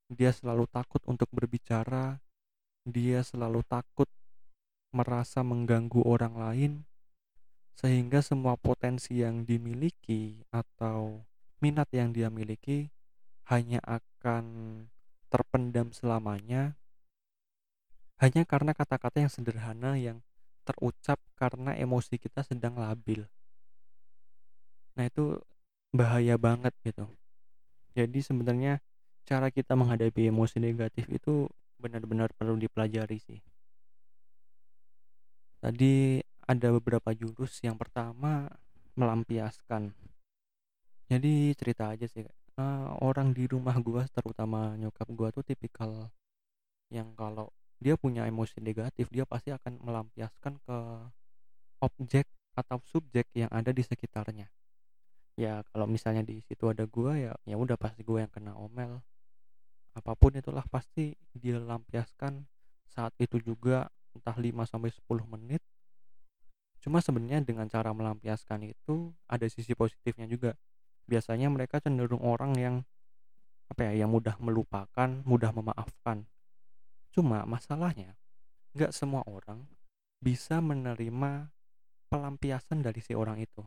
dia 0.09 0.33
selalu 0.33 0.65
takut 0.73 1.05
untuk 1.05 1.29
berbicara 1.29 2.17
dia 2.89 3.23
selalu 3.23 3.63
takut 3.65 4.09
merasa 4.89 5.45
mengganggu 5.45 6.01
orang 6.01 6.35
lain 6.35 6.71
sehingga 7.77 8.19
semua 8.19 8.59
potensi 8.59 9.23
yang 9.23 9.47
dimiliki 9.47 10.43
atau 10.51 11.23
minat 11.63 11.87
yang 11.95 12.11
dia 12.11 12.27
miliki 12.27 12.91
hanya 13.47 13.79
akan 13.87 14.45
terpendam 15.31 15.93
selamanya 15.95 16.75
hanya 18.19 18.43
karena 18.43 18.75
kata-kata 18.75 19.23
yang 19.23 19.31
sederhana 19.31 19.95
yang 19.95 20.19
terucap 20.67 21.17
karena 21.39 21.73
emosi 21.73 22.19
kita 22.19 22.43
sedang 22.43 22.75
labil. 22.75 23.23
Nah, 24.99 25.07
itu 25.07 25.39
bahaya 25.95 26.35
banget 26.35 26.75
gitu. 26.83 27.07
Jadi 27.95 28.19
sebenarnya 28.21 28.83
cara 29.23 29.49
kita 29.49 29.73
menghadapi 29.73 30.29
emosi 30.29 30.59
negatif 30.61 31.07
itu 31.09 31.47
benar-benar 31.79 32.29
perlu 32.35 32.59
dipelajari 32.59 33.17
sih. 33.17 33.39
Tadi 35.59 36.19
ada 36.45 36.67
beberapa 36.75 37.11
jurus. 37.15 37.59
Yang 37.63 37.87
pertama 37.87 38.51
melampiaskan. 38.99 39.95
Jadi 41.09 41.57
cerita 41.57 41.89
aja 41.89 42.05
sih 42.05 42.27
uh, 42.59 42.87
orang 42.99 43.31
di 43.31 43.47
rumah 43.47 43.75
gua 43.79 44.03
terutama 44.11 44.75
nyokap 44.75 45.07
gua 45.15 45.31
tuh 45.31 45.47
tipikal 45.47 46.11
yang 46.91 47.15
kalau 47.15 47.49
dia 47.79 47.95
punya 47.95 48.27
emosi 48.27 48.59
negatif 48.59 49.07
dia 49.07 49.23
pasti 49.23 49.55
akan 49.55 49.79
melampiaskan 49.79 50.59
ke 50.59 50.77
objek 51.79 52.27
atau 52.59 52.83
subjek 52.83 53.31
yang 53.31 53.47
ada 53.55 53.71
di 53.71 53.79
sekitarnya 53.79 54.51
ya 55.39 55.63
kalau 55.71 55.87
misalnya 55.87 56.27
di 56.27 56.43
situ 56.43 56.67
ada 56.67 56.83
gua 56.83 57.15
ya 57.15 57.33
ya 57.47 57.55
udah 57.55 57.79
pasti 57.79 58.03
gua 58.03 58.27
yang 58.27 58.31
kena 58.33 58.51
omel 58.59 58.99
apa 59.93 60.13
pun 60.15 60.37
itulah 60.37 60.63
pasti 60.69 61.17
dia 61.33 61.57
lampiaskan 61.57 62.45
saat 62.89 63.13
itu 63.21 63.41
juga 63.41 63.89
entah 64.13 64.35
5 64.35 64.65
sampai 64.65 64.89
10 64.91 65.25
menit. 65.37 65.61
Cuma 66.79 67.03
sebenarnya 67.03 67.43
dengan 67.43 67.67
cara 67.67 67.91
melampiaskan 67.91 68.71
itu 68.71 69.11
ada 69.27 69.45
sisi 69.51 69.75
positifnya 69.75 70.25
juga. 70.25 70.55
Biasanya 71.09 71.51
mereka 71.51 71.83
cenderung 71.83 72.23
orang 72.23 72.55
yang 72.55 72.75
apa 73.69 73.85
ya 73.85 74.05
yang 74.05 74.09
mudah 74.09 74.37
melupakan 74.41 75.09
mudah 75.25 75.51
memaafkan. 75.53 76.25
Cuma 77.13 77.45
masalahnya 77.45 78.17
nggak 78.73 78.93
semua 78.93 79.25
orang 79.25 79.65
bisa 80.21 80.61
menerima 80.61 81.49
pelampiasan 82.09 82.81
dari 82.81 83.01
si 83.01 83.13
orang 83.13 83.41
itu. 83.41 83.61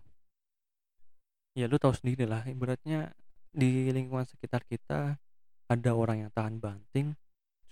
Ya 1.52 1.68
lu 1.68 1.76
tahu 1.76 1.92
sendiri 1.92 2.24
lah 2.24 2.48
ibaratnya 2.48 3.12
di 3.52 3.92
lingkungan 3.92 4.24
sekitar 4.24 4.64
kita 4.64 5.20
ada 5.69 5.90
orang 5.95 6.26
yang 6.26 6.31
tahan 6.35 6.59
banting 6.59 7.14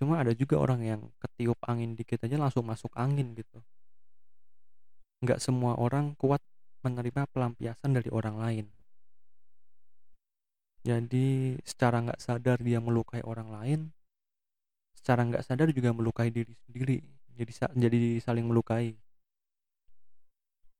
cuma 0.00 0.16
ada 0.16 0.32
juga 0.32 0.56
orang 0.56 0.80
yang 0.80 1.00
ketiup 1.20 1.60
angin 1.68 1.92
dikit 1.92 2.24
aja 2.24 2.40
langsung 2.40 2.64
masuk 2.64 2.88
angin 2.96 3.36
gitu. 3.36 3.60
Nggak 5.20 5.44
semua 5.44 5.76
orang 5.76 6.16
kuat 6.16 6.40
menerima 6.80 7.28
pelampiasan 7.28 7.92
dari 7.92 8.08
orang 8.08 8.40
lain. 8.40 8.66
Jadi 10.80 11.60
secara 11.60 12.00
nggak 12.00 12.20
sadar 12.24 12.56
dia 12.64 12.80
melukai 12.80 13.20
orang 13.20 13.52
lain 13.52 13.80
secara 14.96 15.24
nggak 15.24 15.44
sadar 15.44 15.68
juga 15.72 15.96
melukai 15.96 16.28
diri 16.28 16.52
sendiri 16.64 17.00
jadi 17.40 17.52
jadi 17.72 18.00
saling 18.20 18.44
melukai. 18.44 18.96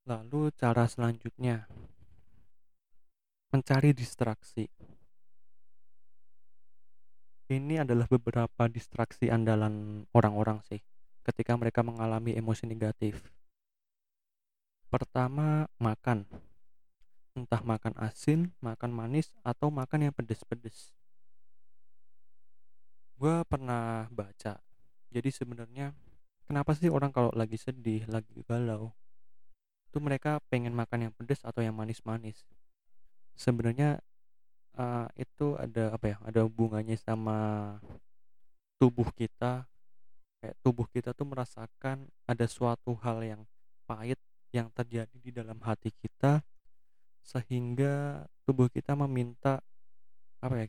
Lalu 0.05 0.53
cara 0.57 0.85
selanjutnya 0.89 1.69
mencari 3.53 3.97
distraksi 3.97 4.69
ini 7.51 7.83
adalah 7.83 8.07
beberapa 8.07 8.71
distraksi 8.71 9.27
andalan 9.27 10.07
orang-orang 10.15 10.63
sih 10.71 10.79
ketika 11.27 11.59
mereka 11.59 11.83
mengalami 11.83 12.39
emosi 12.39 12.65
negatif. 12.71 13.19
Pertama, 14.87 15.67
makan. 15.79 16.27
Entah 17.35 17.63
makan 17.63 17.95
asin, 17.99 18.51
makan 18.63 18.91
manis, 18.91 19.31
atau 19.47 19.71
makan 19.71 20.11
yang 20.11 20.15
pedes-pedes. 20.15 20.95
Gue 23.21 23.45
pernah 23.47 24.09
baca, 24.09 24.59
jadi 25.13 25.29
sebenarnya 25.29 25.93
kenapa 26.49 26.73
sih 26.73 26.89
orang 26.89 27.13
kalau 27.13 27.29
lagi 27.37 27.61
sedih, 27.61 28.09
lagi 28.09 28.41
galau, 28.49 28.97
itu 29.93 30.01
mereka 30.01 30.41
pengen 30.49 30.73
makan 30.73 31.11
yang 31.11 31.13
pedes 31.13 31.45
atau 31.45 31.61
yang 31.61 31.77
manis-manis. 31.77 32.49
Sebenarnya 33.37 34.01
uh, 34.81 35.07
itu 35.21 35.57
ada 35.61 35.93
apa 35.93 36.07
ya 36.13 36.17
ada 36.25 36.41
hubungannya 36.49 36.97
sama 36.97 37.77
tubuh 38.81 39.13
kita. 39.13 39.69
Kayak 40.41 40.57
tubuh 40.65 40.89
kita 40.89 41.13
tuh 41.13 41.29
merasakan 41.29 42.09
ada 42.25 42.47
suatu 42.49 42.97
hal 43.05 43.21
yang 43.21 43.43
pahit 43.85 44.17
yang 44.57 44.73
terjadi 44.73 45.13
di 45.21 45.31
dalam 45.31 45.61
hati 45.61 45.93
kita 45.93 46.41
sehingga 47.21 48.25
tubuh 48.49 48.73
kita 48.73 48.97
meminta 48.97 49.61
apa 50.41 50.65
ya 50.65 50.67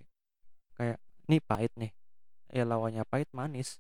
kayak 0.76 1.00
ini 1.32 1.38
pahit 1.40 1.72
nih. 1.80 1.92
Ya 2.52 2.68
lawannya 2.68 3.08
pahit 3.08 3.32
manis. 3.32 3.80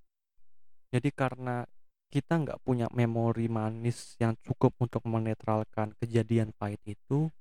Jadi 0.95 1.11
karena 1.11 1.67
kita 2.11 2.39
nggak 2.39 2.63
punya 2.63 2.87
memori 2.95 3.51
manis 3.51 4.15
yang 4.19 4.35
cukup 4.43 4.75
untuk 4.79 5.03
menetralkan 5.07 5.95
kejadian 5.99 6.55
pahit 6.55 6.79
itu 6.87 7.31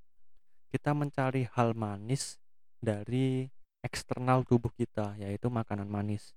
kita 0.70 0.94
mencari 0.94 1.50
hal 1.54 1.74
manis 1.74 2.38
dari 2.80 3.48
eksternal 3.84 4.44
tubuh 4.44 4.72
kita 4.72 5.16
yaitu 5.16 5.48
makanan 5.48 5.88
manis. 5.88 6.36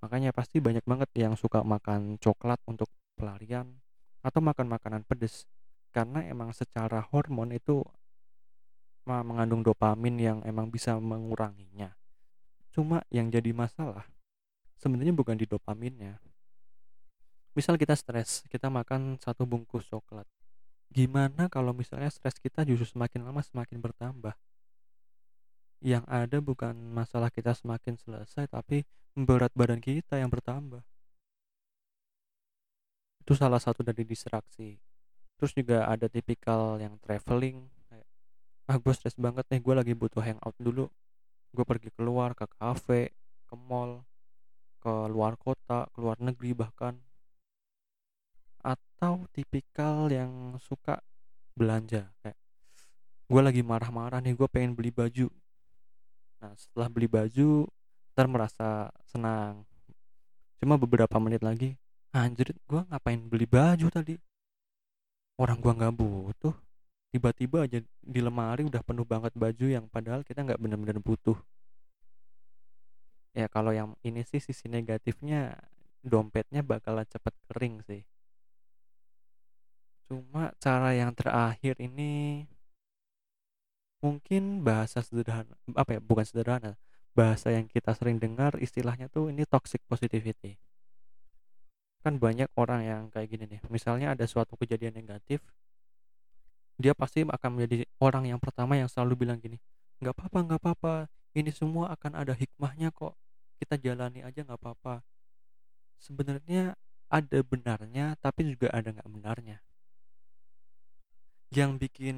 Makanya 0.00 0.32
pasti 0.32 0.60
banyak 0.60 0.84
banget 0.84 1.12
yang 1.16 1.36
suka 1.36 1.60
makan 1.60 2.16
coklat 2.16 2.60
untuk 2.64 2.88
pelarian 3.16 3.68
atau 4.24 4.40
makan 4.40 4.68
makanan 4.68 5.04
pedas 5.04 5.44
karena 5.92 6.24
emang 6.24 6.56
secara 6.56 7.04
hormon 7.12 7.52
itu 7.52 7.84
mengandung 9.04 9.64
dopamin 9.64 10.16
yang 10.16 10.38
emang 10.46 10.70
bisa 10.72 10.96
menguranginya. 10.96 11.96
Cuma 12.70 13.02
yang 13.10 13.28
jadi 13.28 13.50
masalah 13.50 14.06
sebenarnya 14.80 15.12
bukan 15.12 15.36
di 15.36 15.44
dopaminnya. 15.44 16.16
Misal 17.52 17.76
kita 17.76 17.92
stres 17.98 18.46
kita 18.48 18.70
makan 18.72 19.20
satu 19.20 19.44
bungkus 19.44 19.84
coklat. 19.90 20.24
Gimana 20.90 21.50
kalau 21.52 21.74
misalnya 21.76 22.08
stres 22.08 22.38
kita 22.38 22.64
justru 22.64 22.96
semakin 22.96 23.26
lama 23.26 23.42
semakin 23.42 23.78
bertambah 23.82 24.34
yang 25.80 26.04
ada 26.04 26.44
bukan 26.44 26.76
masalah 26.92 27.32
kita 27.32 27.56
semakin 27.56 27.96
selesai 27.96 28.52
tapi 28.52 28.84
berat 29.16 29.52
badan 29.56 29.80
kita 29.80 30.20
yang 30.20 30.28
bertambah. 30.28 30.84
Itu 33.24 33.32
salah 33.32 33.60
satu 33.60 33.80
dari 33.80 34.04
distraksi. 34.04 34.76
Terus 35.40 35.52
juga 35.56 35.88
ada 35.88 36.04
tipikal 36.06 36.76
yang 36.76 37.00
traveling 37.00 37.64
kayak 37.88 38.08
ah 38.68 38.76
gue 38.76 38.92
stres 38.92 39.16
banget 39.16 39.48
nih 39.48 39.60
gue 39.64 39.74
lagi 39.74 39.92
butuh 39.96 40.20
hangout 40.20 40.56
dulu. 40.60 40.86
Gue 41.50 41.64
pergi 41.64 41.90
keluar 41.96 42.36
ke 42.36 42.44
cafe 42.60 43.16
ke 43.48 43.54
mall 43.56 44.04
ke 44.80 44.92
luar 45.08 45.40
kota 45.40 45.88
ke 45.90 45.98
luar 45.98 46.20
negeri 46.20 46.52
bahkan. 46.52 47.00
Atau 48.60 49.24
tipikal 49.32 50.12
yang 50.12 50.60
suka 50.60 51.00
belanja 51.56 52.12
kayak 52.20 52.36
gue 53.30 53.40
lagi 53.40 53.62
marah-marah 53.64 54.20
nih 54.20 54.36
gue 54.36 54.48
pengen 54.50 54.76
beli 54.76 54.92
baju 54.92 55.30
Nah, 56.40 56.56
setelah 56.56 56.88
beli 56.88 57.04
baju, 57.04 57.68
ntar 58.16 58.26
merasa 58.26 58.88
senang. 59.04 59.62
Cuma 60.56 60.80
beberapa 60.80 61.16
menit 61.20 61.44
lagi, 61.44 61.76
anjir, 62.12 62.56
gua 62.64 62.88
ngapain 62.88 63.20
beli 63.28 63.44
baju 63.44 63.86
tadi? 63.92 64.16
Orang 65.36 65.60
gua 65.60 65.76
nggak 65.76 65.94
butuh. 65.96 66.56
Tiba-tiba 67.12 67.66
aja 67.68 67.82
di 67.84 68.20
lemari 68.22 68.64
udah 68.64 68.80
penuh 68.80 69.04
banget 69.04 69.34
baju 69.34 69.66
yang 69.66 69.84
padahal 69.90 70.24
kita 70.24 70.46
nggak 70.46 70.60
benar-benar 70.62 70.96
butuh. 71.02 71.36
Ya 73.34 73.46
kalau 73.46 73.70
yang 73.70 73.94
ini 74.02 74.26
sih 74.26 74.42
sisi 74.42 74.66
negatifnya 74.66 75.54
dompetnya 76.02 76.64
bakalan 76.64 77.06
cepet 77.06 77.34
kering 77.50 77.82
sih. 77.84 78.02
Cuma 80.10 80.50
cara 80.58 80.90
yang 80.96 81.14
terakhir 81.14 81.78
ini 81.78 82.42
mungkin 84.00 84.64
bahasa 84.64 85.04
sederhana 85.04 85.52
apa 85.76 85.96
ya 85.96 86.00
bukan 86.00 86.24
sederhana 86.24 86.80
bahasa 87.12 87.52
yang 87.52 87.68
kita 87.68 87.92
sering 87.92 88.16
dengar 88.16 88.56
istilahnya 88.56 89.12
tuh 89.12 89.28
ini 89.28 89.44
toxic 89.44 89.84
positivity. 89.84 90.56
Kan 92.00 92.16
banyak 92.16 92.48
orang 92.56 92.80
yang 92.84 93.02
kayak 93.12 93.28
gini 93.28 93.44
nih 93.44 93.60
misalnya 93.68 94.16
ada 94.16 94.24
suatu 94.24 94.56
kejadian 94.56 94.96
negatif 94.96 95.44
dia 96.80 96.96
pasti 96.96 97.28
akan 97.28 97.50
menjadi 97.60 97.84
orang 98.00 98.24
yang 98.24 98.40
pertama 98.40 98.72
yang 98.72 98.88
selalu 98.88 99.28
bilang 99.28 99.36
gini 99.36 99.60
nggak 100.00 100.16
apa-apa 100.16 100.38
nggak 100.48 100.60
apa-apa 100.64 100.94
ini 101.36 101.52
semua 101.52 101.92
akan 101.92 102.16
ada 102.16 102.32
hikmahnya 102.32 102.88
kok 102.88 103.12
kita 103.60 103.76
jalani 103.76 104.24
aja 104.24 104.40
nggak 104.40 104.56
apa-apa. 104.56 105.04
Sebenarnya 106.00 106.72
ada 107.12 107.38
benarnya 107.44 108.16
tapi 108.16 108.48
juga 108.56 108.72
ada 108.72 108.96
nggak 108.96 109.10
benarnya 109.12 109.60
yang 111.50 111.74
bikin 111.76 112.16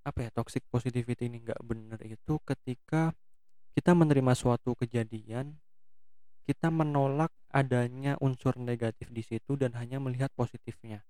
apa 0.00 0.28
ya 0.28 0.30
toxic 0.32 0.64
positivity 0.72 1.28
ini 1.28 1.44
nggak 1.44 1.60
bener 1.60 2.00
itu 2.08 2.40
ketika 2.40 3.12
kita 3.76 3.92
menerima 3.92 4.32
suatu 4.32 4.72
kejadian 4.72 5.60
kita 6.42 6.74
menolak 6.74 7.30
adanya 7.52 8.18
unsur 8.18 8.58
negatif 8.58 9.12
di 9.14 9.22
situ 9.22 9.54
dan 9.54 9.78
hanya 9.78 10.02
melihat 10.02 10.32
positifnya. 10.34 11.06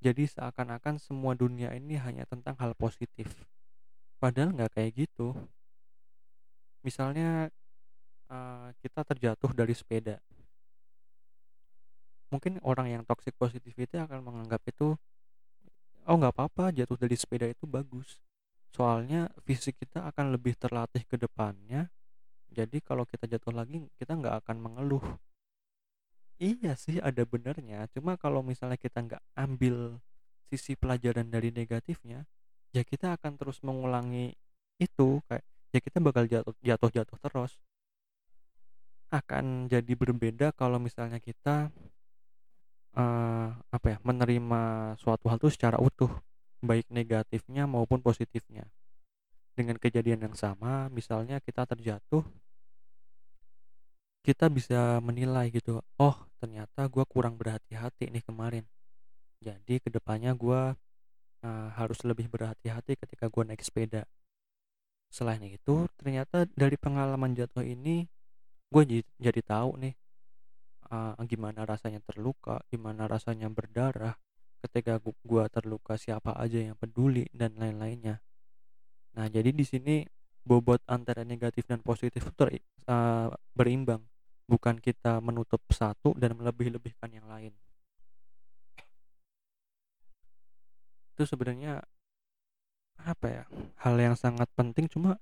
Jadi 0.00 0.30
seakan-akan 0.30 0.96
semua 0.96 1.34
dunia 1.36 1.74
ini 1.74 1.98
hanya 1.98 2.24
tentang 2.24 2.56
hal 2.56 2.72
positif. 2.78 3.28
Padahal 4.22 4.54
nggak 4.54 4.72
kayak 4.78 5.04
gitu. 5.04 5.34
Misalnya 6.80 7.52
uh, 8.30 8.72
kita 8.80 9.04
terjatuh 9.04 9.50
dari 9.52 9.74
sepeda. 9.76 10.16
Mungkin 12.30 12.62
orang 12.62 12.94
yang 12.94 13.02
toxic 13.02 13.34
positivity 13.34 13.98
akan 13.98 14.22
menganggap 14.22 14.62
itu 14.70 14.94
oh 16.06 16.16
nggak 16.16 16.32
apa-apa 16.36 16.72
jatuh 16.72 16.96
dari 16.96 17.16
sepeda 17.18 17.48
itu 17.48 17.64
bagus. 17.68 18.20
Soalnya 18.70 19.28
fisik 19.42 19.82
kita 19.82 20.06
akan 20.08 20.32
lebih 20.32 20.54
terlatih 20.54 21.02
ke 21.04 21.18
depannya. 21.18 21.90
Jadi 22.50 22.82
kalau 22.82 23.06
kita 23.06 23.26
jatuh 23.26 23.54
lagi 23.54 23.86
kita 23.98 24.14
nggak 24.14 24.44
akan 24.44 24.56
mengeluh. 24.58 25.04
Iya 26.40 26.72
sih 26.72 26.96
ada 26.96 27.20
benernya 27.28 27.84
cuma 27.92 28.16
kalau 28.16 28.40
misalnya 28.40 28.80
kita 28.80 29.04
nggak 29.04 29.20
ambil 29.36 30.00
sisi 30.48 30.72
pelajaran 30.72 31.28
dari 31.28 31.52
negatifnya 31.52 32.24
ya 32.72 32.80
kita 32.80 33.12
akan 33.20 33.36
terus 33.36 33.60
mengulangi 33.60 34.32
itu 34.80 35.20
kayak 35.28 35.44
ya 35.70 35.78
kita 35.84 35.98
bakal 36.00 36.24
jatuh 36.26 36.54
jatuh 36.64 36.90
jatuh 36.90 37.18
terus. 37.20 37.52
Akan 39.10 39.66
jadi 39.66 39.92
berbeda 39.98 40.54
kalau 40.54 40.78
misalnya 40.80 41.18
kita 41.20 41.68
uh, 42.96 43.48
apa 43.70 43.86
ya 43.86 43.98
menerima 44.02 44.94
suatu 44.98 45.30
hal 45.30 45.38
itu 45.38 45.50
secara 45.52 45.78
utuh 45.78 46.10
baik 46.64 46.88
negatifnya 46.90 47.64
maupun 47.68 48.02
positifnya. 48.02 48.68
Dengan 49.54 49.76
kejadian 49.76 50.30
yang 50.30 50.36
sama 50.38 50.88
misalnya 50.88 51.42
kita 51.42 51.66
terjatuh 51.68 52.24
kita 54.20 54.52
bisa 54.52 55.00
menilai 55.00 55.48
gitu 55.48 55.80
oh 55.96 56.16
ternyata 56.40 56.86
gue 56.88 57.04
kurang 57.08 57.36
berhati-hati 57.36 58.08
nih 58.08 58.24
kemarin. 58.24 58.64
Jadi 59.40 59.80
ke 59.80 59.88
depannya 59.88 60.36
gue 60.36 60.76
uh, 61.44 61.68
harus 61.76 62.00
lebih 62.04 62.28
berhati-hati 62.28 62.96
ketika 63.00 63.28
gue 63.32 63.42
naik 63.44 63.64
sepeda. 63.64 64.04
Selain 65.10 65.42
itu 65.42 65.88
ternyata 65.98 66.46
dari 66.54 66.76
pengalaman 66.76 67.34
jatuh 67.34 67.64
ini 67.64 68.06
gue 68.70 69.02
jadi 69.18 69.40
tahu 69.42 69.80
nih 69.82 69.94
uh, 70.90 71.14
gimana 71.24 71.64
rasanya 71.64 72.02
terluka 72.02 72.60
gimana 72.68 73.06
rasanya 73.06 73.48
berdarah 73.48 74.14
ketika 74.60 75.00
gue 75.00 75.44
terluka 75.48 75.96
siapa 75.96 76.36
aja 76.36 76.60
yang 76.60 76.76
peduli 76.76 77.24
dan 77.32 77.56
lain-lainnya. 77.56 78.20
Nah 79.16 79.26
jadi 79.32 79.50
di 79.56 79.64
sini 79.64 80.04
bobot 80.44 80.84
antara 80.84 81.24
negatif 81.24 81.64
dan 81.64 81.80
positif 81.80 82.28
itu 82.28 82.60
uh, 82.86 83.32
berimbang. 83.56 84.04
Bukan 84.50 84.82
kita 84.82 85.22
menutup 85.22 85.62
satu 85.70 86.10
dan 86.18 86.34
melebih-lebihkan 86.34 87.08
yang 87.14 87.30
lain. 87.30 87.54
Itu 91.14 91.22
sebenarnya 91.22 91.86
apa 93.00 93.26
ya 93.32 93.44
hal 93.80 93.96
yang 93.96 94.12
sangat 94.18 94.50
penting 94.52 94.84
cuma 94.90 95.16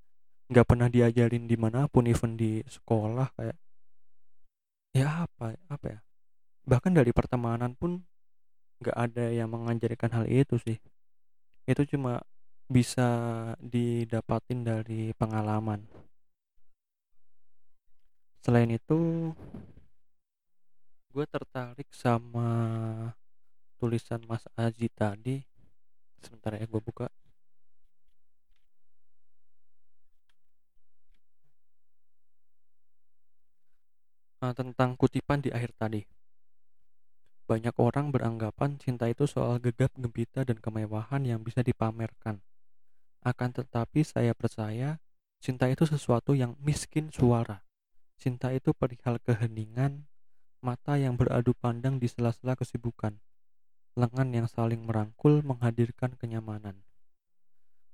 nggak 0.50 0.66
pernah 0.66 0.88
diajarin 0.90 1.46
di 1.46 1.54
mana 1.54 1.87
pun 1.87 2.09
even 2.11 2.35
di 2.35 2.64
sekolah 2.66 3.31
kayak 3.38 3.54
ya 4.99 5.27
apa 5.29 5.55
apa 5.71 5.87
ya 5.87 6.01
bahkan 6.69 6.93
dari 6.93 7.15
pertemanan 7.17 7.73
pun 7.73 8.05
nggak 8.79 8.95
ada 8.95 9.27
yang 9.35 9.51
mengajarkan 9.51 10.11
hal 10.15 10.27
itu 10.31 10.55
sih. 10.63 10.79
Itu 11.67 11.83
cuma 11.89 12.23
bisa 12.71 13.09
didapatin 13.59 14.63
dari 14.63 15.11
pengalaman. 15.19 15.83
Selain 18.45 18.71
itu 18.71 19.33
gue 21.11 21.27
tertarik 21.27 21.91
sama 21.91 22.49
tulisan 23.83 24.23
Mas 24.29 24.47
Aji 24.55 24.87
tadi. 24.95 25.43
Sebentar 26.23 26.55
ya 26.55 26.67
gue 26.69 26.83
buka 26.83 27.11
nah, 34.40 34.55
tentang 34.55 34.94
kutipan 34.94 35.42
di 35.42 35.51
akhir 35.51 35.74
tadi 35.79 36.03
banyak 37.48 37.74
orang 37.81 38.12
beranggapan 38.12 38.77
cinta 38.77 39.09
itu 39.09 39.24
soal 39.24 39.57
gegap 39.57 39.92
gempita 39.96 40.44
dan 40.44 40.61
kemewahan 40.61 41.24
yang 41.24 41.40
bisa 41.40 41.64
dipamerkan 41.64 42.44
akan 43.24 43.51
tetapi 43.51 44.07
saya 44.07 44.31
percaya 44.33 45.03
cinta 45.38 45.70
itu 45.70 45.87
sesuatu 45.87 46.35
yang 46.35 46.55
miskin 46.62 47.11
suara. 47.11 47.62
Cinta 48.18 48.51
itu 48.51 48.74
perihal 48.74 49.22
keheningan, 49.22 50.11
mata 50.59 50.98
yang 50.98 51.14
beradu 51.14 51.55
pandang 51.55 52.03
di 52.03 52.11
sela-sela 52.11 52.59
kesibukan, 52.59 53.14
lengan 53.94 54.29
yang 54.35 54.46
saling 54.51 54.83
merangkul 54.83 55.38
menghadirkan 55.46 56.18
kenyamanan. 56.18 56.83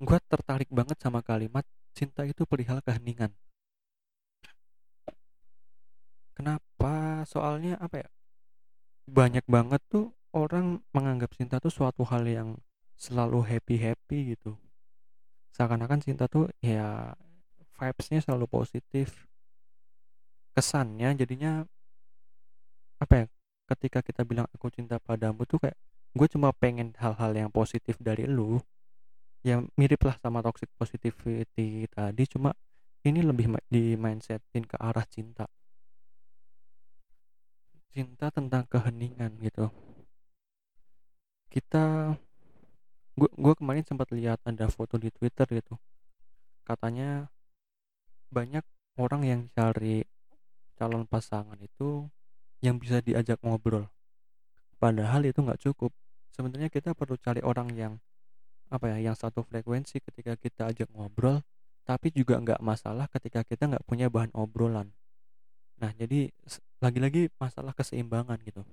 Gue 0.01 0.17
tertarik 0.25 0.67
banget 0.73 0.97
sama 0.97 1.21
kalimat 1.21 1.63
cinta 1.93 2.25
itu 2.25 2.43
perihal 2.49 2.81
keheningan. 2.81 3.31
Kenapa? 6.35 7.23
Soalnya 7.23 7.79
apa 7.79 8.03
ya? 8.03 8.09
Banyak 9.07 9.47
banget 9.47 9.81
tuh 9.87 10.11
orang 10.35 10.83
menganggap 10.91 11.31
cinta 11.31 11.63
tuh 11.63 11.71
suatu 11.71 12.03
hal 12.03 12.27
yang 12.27 12.59
selalu 12.99 13.43
happy-happy 13.43 14.35
gitu 14.35 14.59
seakan-akan 15.55 16.03
cinta 16.03 16.27
tuh 16.27 16.51
ya 16.59 17.15
vibesnya 17.79 18.19
selalu 18.19 18.47
positif 18.47 19.27
kesannya 20.51 21.15
jadinya 21.15 21.63
apa 22.99 23.13
ya 23.15 23.25
ketika 23.71 23.99
kita 24.03 24.27
bilang 24.27 24.47
aku 24.51 24.67
cinta 24.71 24.99
padamu 24.99 25.47
tuh 25.47 25.63
kayak 25.63 25.79
gue 26.15 26.27
cuma 26.31 26.51
pengen 26.55 26.95
hal-hal 26.99 27.31
yang 27.35 27.51
positif 27.51 27.95
dari 27.99 28.27
lu 28.27 28.59
yang 29.43 29.67
mirip 29.79 30.03
lah 30.03 30.15
sama 30.19 30.43
toxic 30.43 30.67
positivity 30.75 31.87
tadi 31.91 32.23
cuma 32.27 32.55
ini 33.07 33.23
lebih 33.23 33.55
di 33.67 33.95
mindsetin 33.95 34.63
ke 34.67 34.75
arah 34.79 35.03
cinta 35.07 35.47
cinta 37.95 38.27
tentang 38.27 38.67
keheningan 38.67 39.39
gitu. 39.39 39.71
Kita 41.47 42.11
gue 43.15 43.53
kemarin 43.55 43.87
sempat 43.87 44.11
lihat 44.11 44.43
ada 44.43 44.67
foto 44.67 44.99
di 44.99 45.07
Twitter 45.15 45.47
gitu. 45.47 45.79
Katanya 46.67 47.31
banyak 48.27 48.67
orang 48.99 49.23
yang 49.23 49.41
cari 49.55 50.03
calon 50.75 51.07
pasangan 51.07 51.55
itu 51.63 52.11
yang 52.59 52.75
bisa 52.75 52.99
diajak 52.99 53.39
ngobrol. 53.39 53.87
Padahal 54.75 55.23
itu 55.23 55.39
nggak 55.39 55.63
cukup. 55.63 55.95
Sebenarnya 56.35 56.67
kita 56.67 56.91
perlu 56.91 57.15
cari 57.15 57.39
orang 57.39 57.71
yang 57.79 57.95
apa 58.67 58.91
ya 58.91 58.97
yang 58.99 59.15
satu 59.15 59.47
frekuensi 59.47 60.03
ketika 60.03 60.35
kita 60.35 60.73
ajak 60.73 60.89
ngobrol 60.91 61.45
tapi 61.85 62.09
juga 62.09 62.41
nggak 62.41 62.59
masalah 62.65 63.05
ketika 63.13 63.45
kita 63.45 63.69
nggak 63.69 63.85
punya 63.85 64.09
bahan 64.09 64.33
obrolan 64.33 64.89
nah 65.81 65.91
jadi 65.95 66.31
lagi-lagi 66.79 67.31
masalah 67.41 67.75
keseimbangan 67.75 68.39
gitu. 68.43 68.63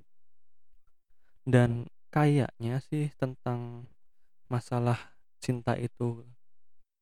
Dan 1.42 1.90
kayaknya 2.12 2.78
sih 2.86 3.10
tentang 3.18 3.90
masalah 4.46 5.16
cinta 5.40 5.74
itu 5.80 6.22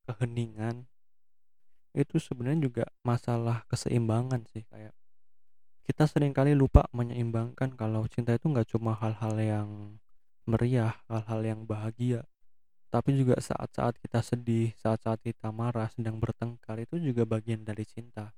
keheningan 0.07 0.87
itu 1.91 2.15
sebenarnya 2.17 2.71
juga 2.71 2.85
masalah 3.03 3.67
keseimbangan 3.67 4.47
sih 4.49 4.63
kayak 4.71 4.95
kita 5.83 6.07
sering 6.07 6.31
kali 6.31 6.55
lupa 6.55 6.87
menyeimbangkan 6.95 7.75
kalau 7.75 8.07
cinta 8.07 8.31
itu 8.31 8.47
nggak 8.47 8.71
cuma 8.71 8.95
hal-hal 8.95 9.35
yang 9.35 9.69
meriah 10.47 10.95
hal-hal 11.11 11.43
yang 11.43 11.61
bahagia 11.67 12.23
tapi 12.87 13.19
juga 13.19 13.35
saat-saat 13.43 13.99
kita 13.99 14.23
sedih 14.23 14.71
saat-saat 14.79 15.19
kita 15.19 15.51
marah 15.51 15.91
sedang 15.91 16.15
bertengkar 16.15 16.79
itu 16.79 16.95
juga 16.95 17.27
bagian 17.27 17.67
dari 17.67 17.83
cinta 17.83 18.31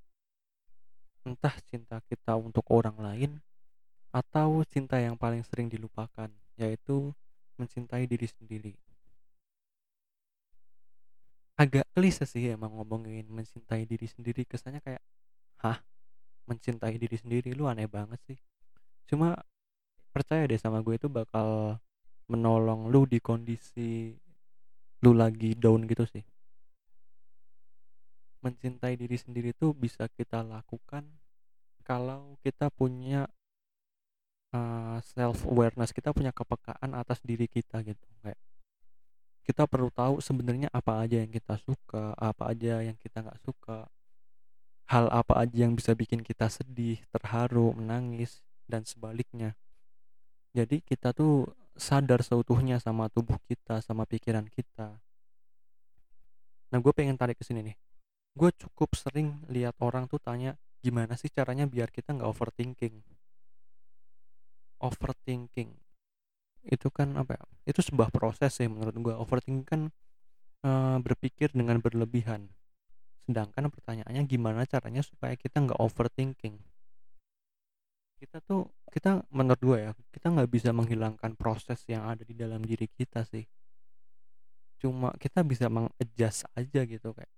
entah 1.23 1.55
cinta 1.71 2.03
kita 2.11 2.35
untuk 2.35 2.67
orang 2.71 2.95
lain 2.99 3.31
atau 4.13 4.61
cinta 4.67 4.99
yang 4.99 5.15
paling 5.15 5.41
sering 5.47 5.71
dilupakan 5.71 6.29
yaitu 6.59 7.15
mencintai 7.57 8.05
diri 8.05 8.27
sendiri. 8.29 8.73
Agak 11.57 11.85
klise 11.95 12.25
sih 12.27 12.51
emang 12.51 12.75
ngomongin 12.75 13.25
mencintai 13.29 13.87
diri 13.87 14.05
sendiri 14.09 14.43
kesannya 14.43 14.81
kayak 14.83 15.03
hah? 15.63 15.79
Mencintai 16.49 16.99
diri 16.99 17.15
sendiri? 17.15 17.55
Lu 17.55 17.71
aneh 17.71 17.87
banget 17.87 18.19
sih. 18.27 18.37
Cuma 19.07 19.37
percaya 20.13 20.45
deh 20.45 20.59
sama 20.59 20.83
gue 20.85 20.99
itu 20.99 21.09
bakal 21.09 21.81
menolong 22.29 22.87
lu 22.93 23.09
di 23.09 23.17
kondisi 23.17 24.13
lu 25.03 25.11
lagi 25.11 25.57
down 25.59 25.83
gitu 25.89 26.07
sih 26.07 26.23
mencintai 28.43 28.99
diri 28.99 29.15
sendiri 29.15 29.55
itu 29.55 29.71
bisa 29.71 30.11
kita 30.11 30.43
lakukan 30.43 31.07
kalau 31.87 32.35
kita 32.43 32.67
punya 32.67 33.31
uh, 34.51 34.99
self 35.03 35.43
awareness 35.47 35.91
kita 35.91 36.11
punya 36.11 36.31
kepekaan 36.31 36.95
atas 36.95 37.19
diri 37.23 37.47
kita 37.47 37.79
gitu. 37.83 38.07
Kayak 38.23 38.39
kita 39.43 39.67
perlu 39.67 39.91
tahu 39.91 40.23
sebenarnya 40.23 40.71
apa 40.71 41.03
aja 41.03 41.19
yang 41.19 41.31
kita 41.31 41.59
suka 41.59 42.15
apa 42.15 42.51
aja 42.51 42.79
yang 42.79 42.95
kita 42.95 43.19
nggak 43.19 43.41
suka 43.43 43.91
hal 44.87 45.11
apa 45.11 45.43
aja 45.43 45.67
yang 45.67 45.75
bisa 45.75 45.91
bikin 45.95 46.23
kita 46.23 46.47
sedih 46.47 46.99
terharu 47.11 47.75
menangis 47.75 48.43
dan 48.67 48.87
sebaliknya. 48.87 49.55
Jadi 50.55 50.79
kita 50.85 51.11
tuh 51.11 51.49
sadar 51.73 52.21
seutuhnya 52.21 52.77
sama 52.77 53.09
tubuh 53.09 53.35
kita 53.49 53.81
sama 53.81 54.05
pikiran 54.05 54.45
kita. 54.47 55.01
Nah 56.71 56.77
gue 56.79 56.93
pengen 56.95 57.17
tarik 57.19 57.41
ke 57.41 57.43
sini 57.43 57.73
nih 57.73 57.82
gue 58.33 58.49
cukup 58.57 58.97
sering 58.97 59.37
lihat 59.45 59.77
orang 59.77 60.09
tuh 60.09 60.17
tanya 60.17 60.57
gimana 60.81 61.13
sih 61.15 61.29
caranya 61.29 61.69
biar 61.69 61.93
kita 61.93 62.17
nggak 62.17 62.29
overthinking? 62.29 62.95
Overthinking 64.81 65.69
itu 66.63 66.87
kan 66.89 67.13
apa 67.19 67.37
ya? 67.37 67.43
Itu 67.69 67.85
sebuah 67.85 68.09
proses 68.09 68.51
sih 68.57 68.67
menurut 68.67 68.95
gue 68.95 69.13
overthinking 69.13 69.67
kan 69.67 69.81
e, 70.65 70.69
berpikir 70.99 71.53
dengan 71.53 71.77
berlebihan. 71.79 72.49
Sedangkan 73.23 73.69
pertanyaannya 73.71 74.23
gimana 74.27 74.65
caranya 74.67 75.05
supaya 75.05 75.37
kita 75.37 75.63
nggak 75.63 75.79
overthinking? 75.79 76.57
Kita 78.17 78.39
tuh 78.43 78.71
kita 78.89 79.23
menurut 79.29 79.61
gue 79.61 79.77
ya 79.87 79.91
kita 80.09 80.31
nggak 80.31 80.49
bisa 80.49 80.69
menghilangkan 80.73 81.35
proses 81.37 81.83
yang 81.85 82.07
ada 82.07 82.23
di 82.25 82.33
dalam 82.33 82.65
diri 82.65 82.89
kita 82.89 83.23
sih. 83.29 83.45
Cuma 84.81 85.15
kita 85.15 85.45
bisa 85.47 85.71
mengadjust 85.71 86.43
aja 86.59 86.81
gitu 86.83 87.15
kayak 87.15 87.32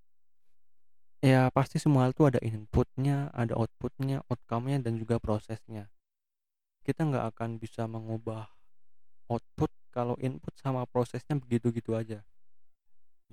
ya 1.25 1.49
pasti 1.49 1.81
semua 1.81 2.05
hal 2.05 2.13
itu 2.13 2.23
ada 2.29 2.37
inputnya 2.45 3.33
ada 3.33 3.57
outputnya 3.57 4.21
outcome-nya 4.29 4.77
dan 4.85 4.93
juga 5.01 5.17
prosesnya. 5.17 5.89
Kita 6.85 7.01
nggak 7.01 7.33
akan 7.33 7.57
bisa 7.57 7.89
mengubah 7.89 8.45
output 9.25 9.73
kalau 9.89 10.13
input 10.21 10.53
sama 10.61 10.85
prosesnya 10.85 11.33
begitu-gitu 11.33 11.97
aja. 11.97 12.21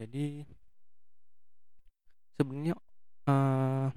Jadi 0.00 0.48
sebenarnya 2.40 2.74
uh, 3.28 3.92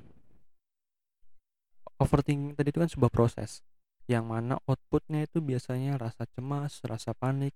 overthinking 2.03 2.59
tadi 2.59 2.69
itu 2.75 2.79
kan 2.83 2.91
sebuah 2.91 3.11
proses 3.15 3.63
yang 4.11 4.27
mana 4.27 4.59
outputnya 4.67 5.23
itu 5.23 5.39
biasanya 5.39 5.97
rasa 5.97 6.27
cemas 6.35 6.83
rasa 6.85 7.15
panik 7.15 7.55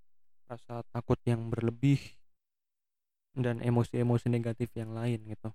rasa 0.49 0.82
takut 0.89 1.19
yang 1.28 1.52
berlebih 1.52 1.99
dan 3.38 3.62
emosi-emosi 3.62 4.32
negatif 4.34 4.73
yang 4.73 4.97
lain 4.97 5.21
gitu 5.30 5.54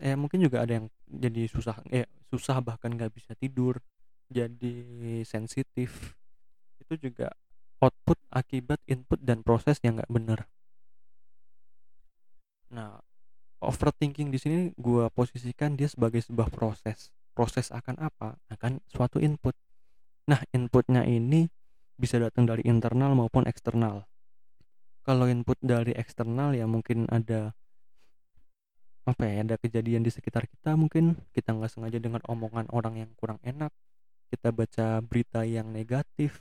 eh 0.00 0.16
mungkin 0.16 0.40
juga 0.40 0.64
ada 0.64 0.80
yang 0.80 0.86
jadi 1.06 1.44
susah 1.46 1.76
eh 1.92 2.08
susah 2.32 2.64
bahkan 2.64 2.96
nggak 2.96 3.12
bisa 3.12 3.36
tidur 3.36 3.78
jadi 4.32 4.74
sensitif. 5.26 6.16
Itu 6.80 6.96
juga 6.96 7.34
output 7.84 8.16
akibat 8.32 8.80
input 8.88 9.20
dan 9.20 9.44
proses 9.44 9.76
yang 9.84 10.00
nggak 10.00 10.12
benar. 10.12 10.40
Nah 12.72 13.02
overthinking 13.60 14.32
di 14.32 14.38
sini 14.40 14.58
gue 14.78 15.04
posisikan 15.12 15.76
dia 15.76 15.90
sebagai 15.90 16.24
sebuah 16.24 16.48
proses. 16.48 17.12
Proses 17.36 17.68
akan 17.68 18.00
apa? 18.00 18.40
Akan 18.48 18.80
suatu 18.88 19.20
input. 19.20 19.52
Nah 20.30 20.40
inputnya 20.56 21.04
ini 21.04 21.50
bisa 22.00 22.16
datang 22.16 22.48
dari 22.48 22.64
internal 22.64 23.12
maupun 23.12 23.44
eksternal. 23.44 24.08
Kalau 25.04 25.28
input 25.28 25.60
dari 25.60 25.92
eksternal 25.92 26.56
ya 26.56 26.64
mungkin 26.64 27.04
ada 27.12 27.52
apa 29.08 29.22
ya 29.24 29.42
ada 29.42 29.56
kejadian 29.56 30.04
di 30.04 30.12
sekitar 30.12 30.44
kita 30.44 30.76
mungkin 30.76 31.16
kita 31.32 31.56
nggak 31.56 31.72
sengaja 31.72 31.98
dengan 31.98 32.20
omongan 32.28 32.68
orang 32.70 33.00
yang 33.00 33.10
kurang 33.16 33.40
enak 33.40 33.72
kita 34.28 34.52
baca 34.52 35.00
berita 35.02 35.42
yang 35.42 35.72
negatif 35.72 36.38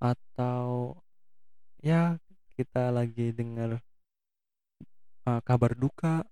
atau 0.00 0.96
ya 1.78 2.18
kita 2.58 2.90
lagi 2.90 3.30
dengar 3.30 3.78
uh, 5.28 5.40
kabar 5.44 5.76
duka 5.78 6.26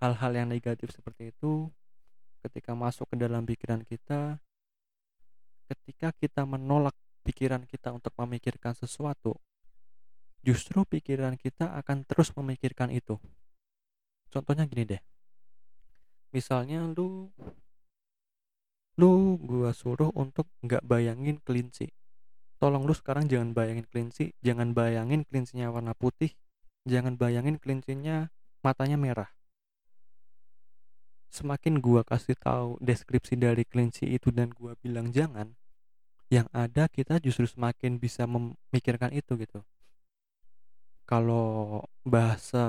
hal-hal 0.00 0.32
yang 0.32 0.48
negatif 0.48 0.94
seperti 0.94 1.34
itu 1.34 1.68
ketika 2.40 2.72
masuk 2.72 3.04
ke 3.12 3.16
dalam 3.20 3.44
pikiran 3.44 3.84
kita 3.84 4.40
ketika 5.68 6.14
kita 6.16 6.48
menolak 6.48 6.96
pikiran 7.26 7.68
kita 7.68 7.92
untuk 7.92 8.16
memikirkan 8.16 8.72
sesuatu 8.72 9.36
justru 10.40 10.88
pikiran 10.88 11.36
kita 11.36 11.76
akan 11.76 12.08
terus 12.08 12.32
memikirkan 12.32 12.88
itu 12.88 13.20
contohnya 14.30 14.64
gini 14.64 14.96
deh. 14.96 15.02
Misalnya 16.30 16.86
lu 16.86 17.28
lu 18.94 19.36
gua 19.42 19.74
suruh 19.74 20.14
untuk 20.14 20.46
nggak 20.62 20.86
bayangin 20.86 21.42
kelinci. 21.42 21.90
Tolong 22.60 22.86
lu 22.86 22.94
sekarang 22.94 23.26
jangan 23.26 23.50
bayangin 23.56 23.86
kelinci 23.88 24.36
jangan 24.40 24.76
bayangin 24.76 25.24
kelincinya 25.26 25.72
warna 25.72 25.96
putih 25.96 26.36
jangan 26.84 27.16
bayangin 27.16 27.58
kelincinya 27.58 28.30
matanya 28.62 28.96
merah. 29.00 29.30
Semakin 31.30 31.78
gua 31.78 32.02
kasih 32.02 32.36
tahu 32.38 32.76
deskripsi 32.82 33.38
dari 33.38 33.66
kelinci 33.66 34.06
itu 34.06 34.30
dan 34.30 34.50
gua 34.54 34.78
bilang 34.78 35.10
jangan 35.10 35.54
yang 36.30 36.46
ada 36.54 36.86
kita 36.86 37.18
justru 37.18 37.46
semakin 37.50 37.98
bisa 37.98 38.22
memikirkan 38.22 39.10
itu 39.10 39.34
gitu 39.34 39.66
kalau 41.10 41.82
bahasa 42.06 42.62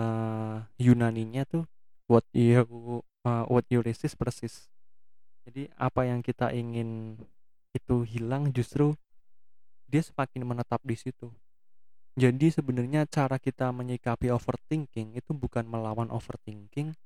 Yunaninya 0.82 1.46
tuh 1.46 1.70
what 2.10 2.26
you 2.34 2.66
uh, 3.22 3.46
what 3.46 3.62
you 3.70 3.86
resist 3.86 4.18
persis. 4.18 4.66
Jadi 5.46 5.70
apa 5.78 6.10
yang 6.10 6.26
kita 6.26 6.50
ingin 6.50 7.22
itu 7.78 8.02
hilang 8.02 8.50
justru 8.50 8.98
dia 9.86 10.02
semakin 10.02 10.42
menetap 10.42 10.82
di 10.82 10.98
situ. 10.98 11.30
Jadi 12.18 12.50
sebenarnya 12.50 13.06
cara 13.06 13.38
kita 13.38 13.70
menyikapi 13.70 14.34
overthinking 14.34 15.22
itu 15.22 15.32
bukan 15.38 15.64
melawan 15.70 16.10
overthinking 16.10 16.98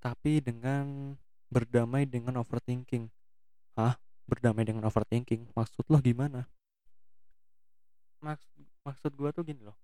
tapi 0.00 0.40
dengan 0.40 1.14
berdamai 1.52 2.08
dengan 2.08 2.40
overthinking. 2.40 3.12
Hah? 3.76 4.00
Berdamai 4.24 4.64
dengan 4.64 4.88
overthinking? 4.88 5.52
Maksud 5.52 5.84
lo 5.92 6.00
gimana? 6.00 6.48
Maks 8.24 8.48
maksud 8.88 9.12
gua 9.20 9.36
tuh 9.36 9.44
gini 9.44 9.60
loh 9.68 9.76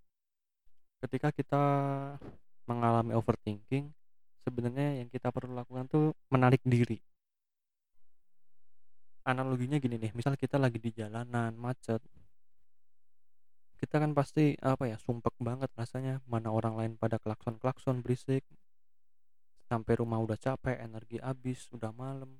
ketika 1.04 1.28
kita 1.36 1.62
mengalami 2.64 3.12
overthinking 3.12 3.92
sebenarnya 4.40 5.04
yang 5.04 5.08
kita 5.12 5.28
perlu 5.28 5.52
lakukan 5.52 5.84
tuh 5.84 6.16
menarik 6.32 6.64
diri. 6.64 6.96
Analoginya 9.24 9.76
gini 9.76 10.00
nih 10.00 10.12
misal 10.16 10.36
kita 10.36 10.56
lagi 10.56 10.80
di 10.80 10.92
jalanan 10.96 11.52
macet. 11.60 12.00
Kita 13.76 14.00
kan 14.00 14.16
pasti 14.16 14.56
apa 14.64 14.88
ya 14.88 14.96
sumpek 14.96 15.36
banget 15.36 15.68
rasanya 15.76 16.24
mana 16.24 16.48
orang 16.48 16.76
lain 16.76 16.92
pada 16.96 17.20
klakson 17.20 17.60
klakson 17.60 18.00
berisik. 18.00 18.44
Sampai 19.68 20.00
rumah 20.00 20.20
udah 20.20 20.36
capek 20.40 20.80
energi 20.80 21.20
habis 21.20 21.68
udah 21.72 21.92
malam. 21.92 22.32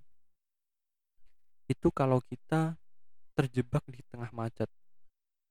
Itu 1.68 1.88
kalau 1.88 2.20
kita 2.20 2.76
terjebak 3.32 3.84
di 3.88 4.00
tengah 4.08 4.28
macet. 4.32 4.68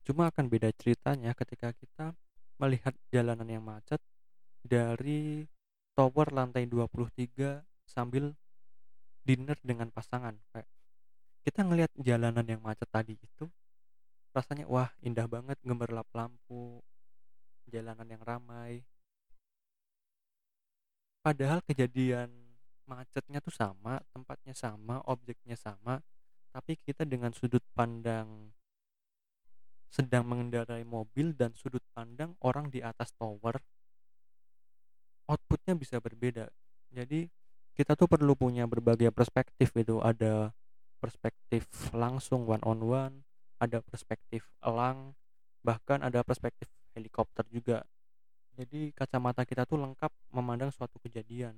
Cuma 0.05 0.29
akan 0.29 0.49
beda 0.49 0.69
ceritanya 0.77 1.33
ketika 1.33 1.73
kita 1.73 2.13
melihat 2.61 2.93
jalanan 3.09 3.47
yang 3.49 3.63
macet 3.65 3.99
dari 4.63 5.45
tower 5.93 6.31
lantai 6.33 6.65
23 6.65 7.61
sambil 7.85 8.33
dinner 9.23 9.57
dengan 9.63 9.87
pasangan 9.93 10.35
kayak 10.51 10.69
kita 11.43 11.59
ngelihat 11.63 11.91
jalanan 11.99 12.47
yang 12.47 12.61
macet 12.63 12.87
tadi 12.87 13.19
itu 13.19 13.45
rasanya 14.33 14.65
wah 14.65 14.89
indah 15.03 15.27
banget 15.29 15.59
gemerlap 15.61 16.07
lampu 16.15 16.81
jalanan 17.69 18.07
yang 18.09 18.23
ramai. 18.23 18.81
Padahal 21.23 21.63
kejadian 21.63 22.31
macetnya 22.83 23.39
tuh 23.39 23.53
sama 23.53 24.03
tempatnya 24.11 24.51
sama 24.51 24.99
objeknya 25.07 25.55
sama 25.55 26.03
tapi 26.51 26.75
kita 26.83 27.07
dengan 27.07 27.31
sudut 27.31 27.63
pandang 27.71 28.51
sedang 29.93 30.25
mengendarai 30.25 30.81
mobil 30.81 31.37
dan 31.37 31.53
sudut 31.53 31.85
pandang 31.93 32.33
orang 32.41 32.73
di 32.73 32.81
atas 32.81 33.13
tower 33.13 33.61
outputnya 35.29 35.77
bisa 35.77 36.01
berbeda. 36.01 36.49
Jadi 36.89 37.29
kita 37.77 37.93
tuh 37.93 38.09
perlu 38.09 38.33
punya 38.33 38.65
berbagai 38.65 39.13
perspektif 39.13 39.69
itu 39.77 40.01
ada 40.01 40.49
perspektif 40.97 41.69
langsung 41.93 42.49
one 42.49 42.65
on 42.65 42.81
one 42.81 43.15
ada 43.61 43.85
perspektif 43.85 44.49
elang 44.65 45.13
bahkan 45.63 46.03
ada 46.03 46.25
perspektif 46.25 46.67
helikopter 46.97 47.47
juga. 47.47 47.87
Jadi 48.59 48.91
kacamata 48.91 49.47
kita 49.47 49.63
tuh 49.63 49.79
lengkap 49.79 50.11
memandang 50.35 50.69
suatu 50.69 50.99
kejadian. 50.99 51.55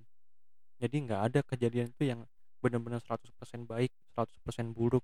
Jadi 0.77 0.95
nggak 1.07 1.21
ada 1.31 1.39
kejadian 1.41 1.89
itu 1.89 2.03
yang 2.07 2.23
benar-benar 2.61 3.01
100% 3.01 3.65
baik 3.65 3.91
100% 4.13 4.71
buruk. 4.71 5.03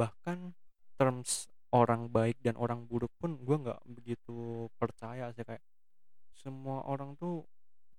Bahkan 0.00 0.56
terms 0.96 1.51
orang 1.72 2.12
baik 2.12 2.36
dan 2.44 2.54
orang 2.60 2.84
buruk 2.84 3.10
pun 3.16 3.40
gue 3.40 3.56
nggak 3.56 3.80
begitu 3.88 4.68
percaya 4.76 5.32
sih 5.32 5.44
kayak 5.44 5.64
semua 6.36 6.84
orang 6.84 7.16
tuh 7.16 7.48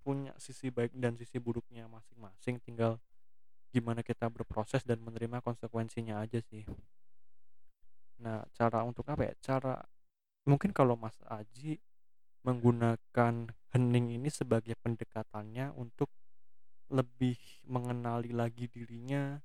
punya 0.05 0.35
sisi 0.37 0.69
baik 0.69 0.93
dan 0.93 1.17
sisi 1.17 1.41
buruknya 1.41 1.89
masing-masing 1.89 2.61
tinggal 2.61 3.01
gimana 3.73 4.05
kita 4.05 4.29
berproses 4.29 4.85
dan 4.85 5.01
menerima 5.01 5.41
konsekuensinya 5.41 6.21
aja 6.21 6.37
sih. 6.45 6.61
Nah 8.21 8.45
cara 8.53 8.85
untuk 8.85 9.09
apa 9.09 9.25
ya? 9.25 9.33
Cara 9.41 9.81
mungkin 10.45 10.69
kalau 10.69 10.93
Mas 10.93 11.17
Aji 11.25 11.81
menggunakan 12.45 13.49
hening 13.73 14.07
ini 14.19 14.29
sebagai 14.29 14.77
pendekatannya 14.83 15.73
untuk 15.73 16.11
lebih 16.93 17.39
mengenali 17.65 18.35
lagi 18.35 18.69
dirinya 18.69 19.41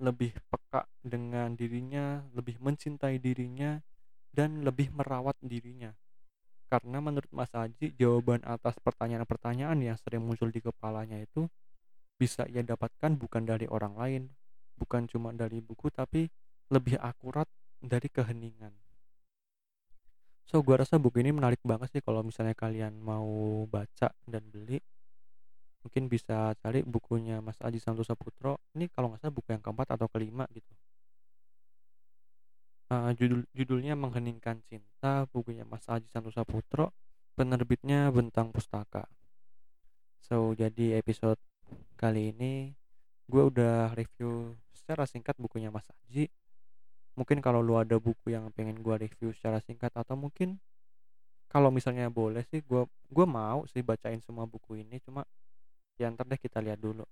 lebih 0.00 0.32
peka 0.48 0.88
dengan 1.02 1.52
dirinya, 1.52 2.24
lebih 2.32 2.56
mencintai 2.62 3.20
dirinya, 3.20 3.80
dan 4.32 4.64
lebih 4.64 4.88
merawat 4.92 5.36
dirinya. 5.44 5.92
Karena 6.72 7.04
menurut 7.04 7.28
Mas 7.36 7.52
Haji, 7.52 7.92
jawaban 8.00 8.40
atas 8.48 8.80
pertanyaan-pertanyaan 8.80 9.76
yang 9.84 9.96
sering 10.00 10.24
muncul 10.24 10.48
di 10.48 10.64
kepalanya 10.64 11.20
itu 11.20 11.44
bisa 12.16 12.48
ia 12.48 12.64
dapatkan 12.64 13.12
bukan 13.20 13.44
dari 13.44 13.68
orang 13.68 13.94
lain, 14.00 14.22
bukan 14.80 15.04
cuma 15.04 15.36
dari 15.36 15.60
buku, 15.60 15.92
tapi 15.92 16.32
lebih 16.72 16.96
akurat 16.96 17.44
dari 17.84 18.08
keheningan. 18.08 18.72
So, 20.48 20.64
gua 20.64 20.80
rasa 20.80 20.96
buku 20.96 21.20
ini 21.20 21.32
menarik 21.32 21.60
banget 21.60 21.92
sih 21.92 22.02
kalau 22.04 22.24
misalnya 22.24 22.56
kalian 22.56 22.96
mau 23.00 23.64
baca 23.68 24.12
dan 24.24 24.42
beli 24.48 24.80
mungkin 25.82 26.06
bisa 26.06 26.54
cari 26.62 26.86
bukunya 26.86 27.42
Mas 27.42 27.58
Aji 27.58 27.82
Santosa 27.82 28.14
Putro. 28.14 28.62
Ini 28.78 28.86
kalau 28.90 29.10
nggak 29.10 29.26
salah 29.26 29.34
buku 29.34 29.48
yang 29.50 29.62
keempat 29.62 29.98
atau 29.98 30.06
kelima 30.06 30.46
gitu. 30.54 30.72
Uh, 32.92 33.10
judul 33.16 33.42
judulnya 33.56 33.96
mengheningkan 33.98 34.60
cinta 34.70 35.26
bukunya 35.30 35.66
Mas 35.66 35.84
Aji 35.90 36.06
Santosa 36.08 36.46
Putro. 36.46 36.94
Penerbitnya 37.34 38.12
Bentang 38.14 38.54
Pustaka. 38.54 39.08
So 40.22 40.54
jadi 40.54 41.02
episode 41.02 41.40
kali 41.98 42.30
ini 42.30 42.76
gue 43.26 43.42
udah 43.42 43.96
review 43.96 44.54
secara 44.76 45.08
singkat 45.08 45.34
bukunya 45.40 45.72
Mas 45.72 45.86
Aji 46.06 46.28
mungkin 47.12 47.44
kalau 47.44 47.60
lu 47.60 47.76
ada 47.76 48.00
buku 48.00 48.32
yang 48.32 48.48
pengen 48.52 48.80
gue 48.80 48.96
review 48.96 49.36
secara 49.36 49.60
singkat 49.60 49.92
atau 49.92 50.16
mungkin 50.16 50.56
kalau 51.52 51.68
misalnya 51.68 52.08
boleh 52.08 52.48
sih 52.48 52.64
gue 52.64 52.88
gue 53.12 53.26
mau 53.28 53.68
sih 53.68 53.84
bacain 53.84 54.24
semua 54.24 54.48
buku 54.48 54.80
ini. 54.80 54.96
Cuma 55.04 55.28
ya 56.00 56.08
ntar 56.12 56.26
deh 56.28 56.40
kita 56.40 56.58
lihat 56.64 56.80
dulu. 56.80 57.04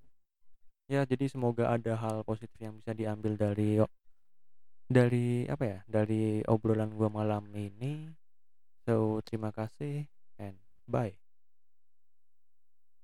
Ya 0.90 1.07
jadi 1.07 1.29
semoga 1.31 1.71
ada 1.71 1.95
hal 1.95 2.27
positif 2.27 2.57
yang 2.59 2.75
bisa 2.81 2.90
diambil 2.97 3.38
dari 3.38 3.79
dari 4.90 5.47
apa 5.47 5.64
ya 5.64 5.79
dari 5.87 6.43
obrolan 6.49 6.90
gue 6.97 7.09
malam 7.12 7.47
ini. 7.55 8.11
So 8.88 9.21
terima 9.23 9.53
kasih 9.55 10.09
and 10.40 10.57
bye 10.88 11.19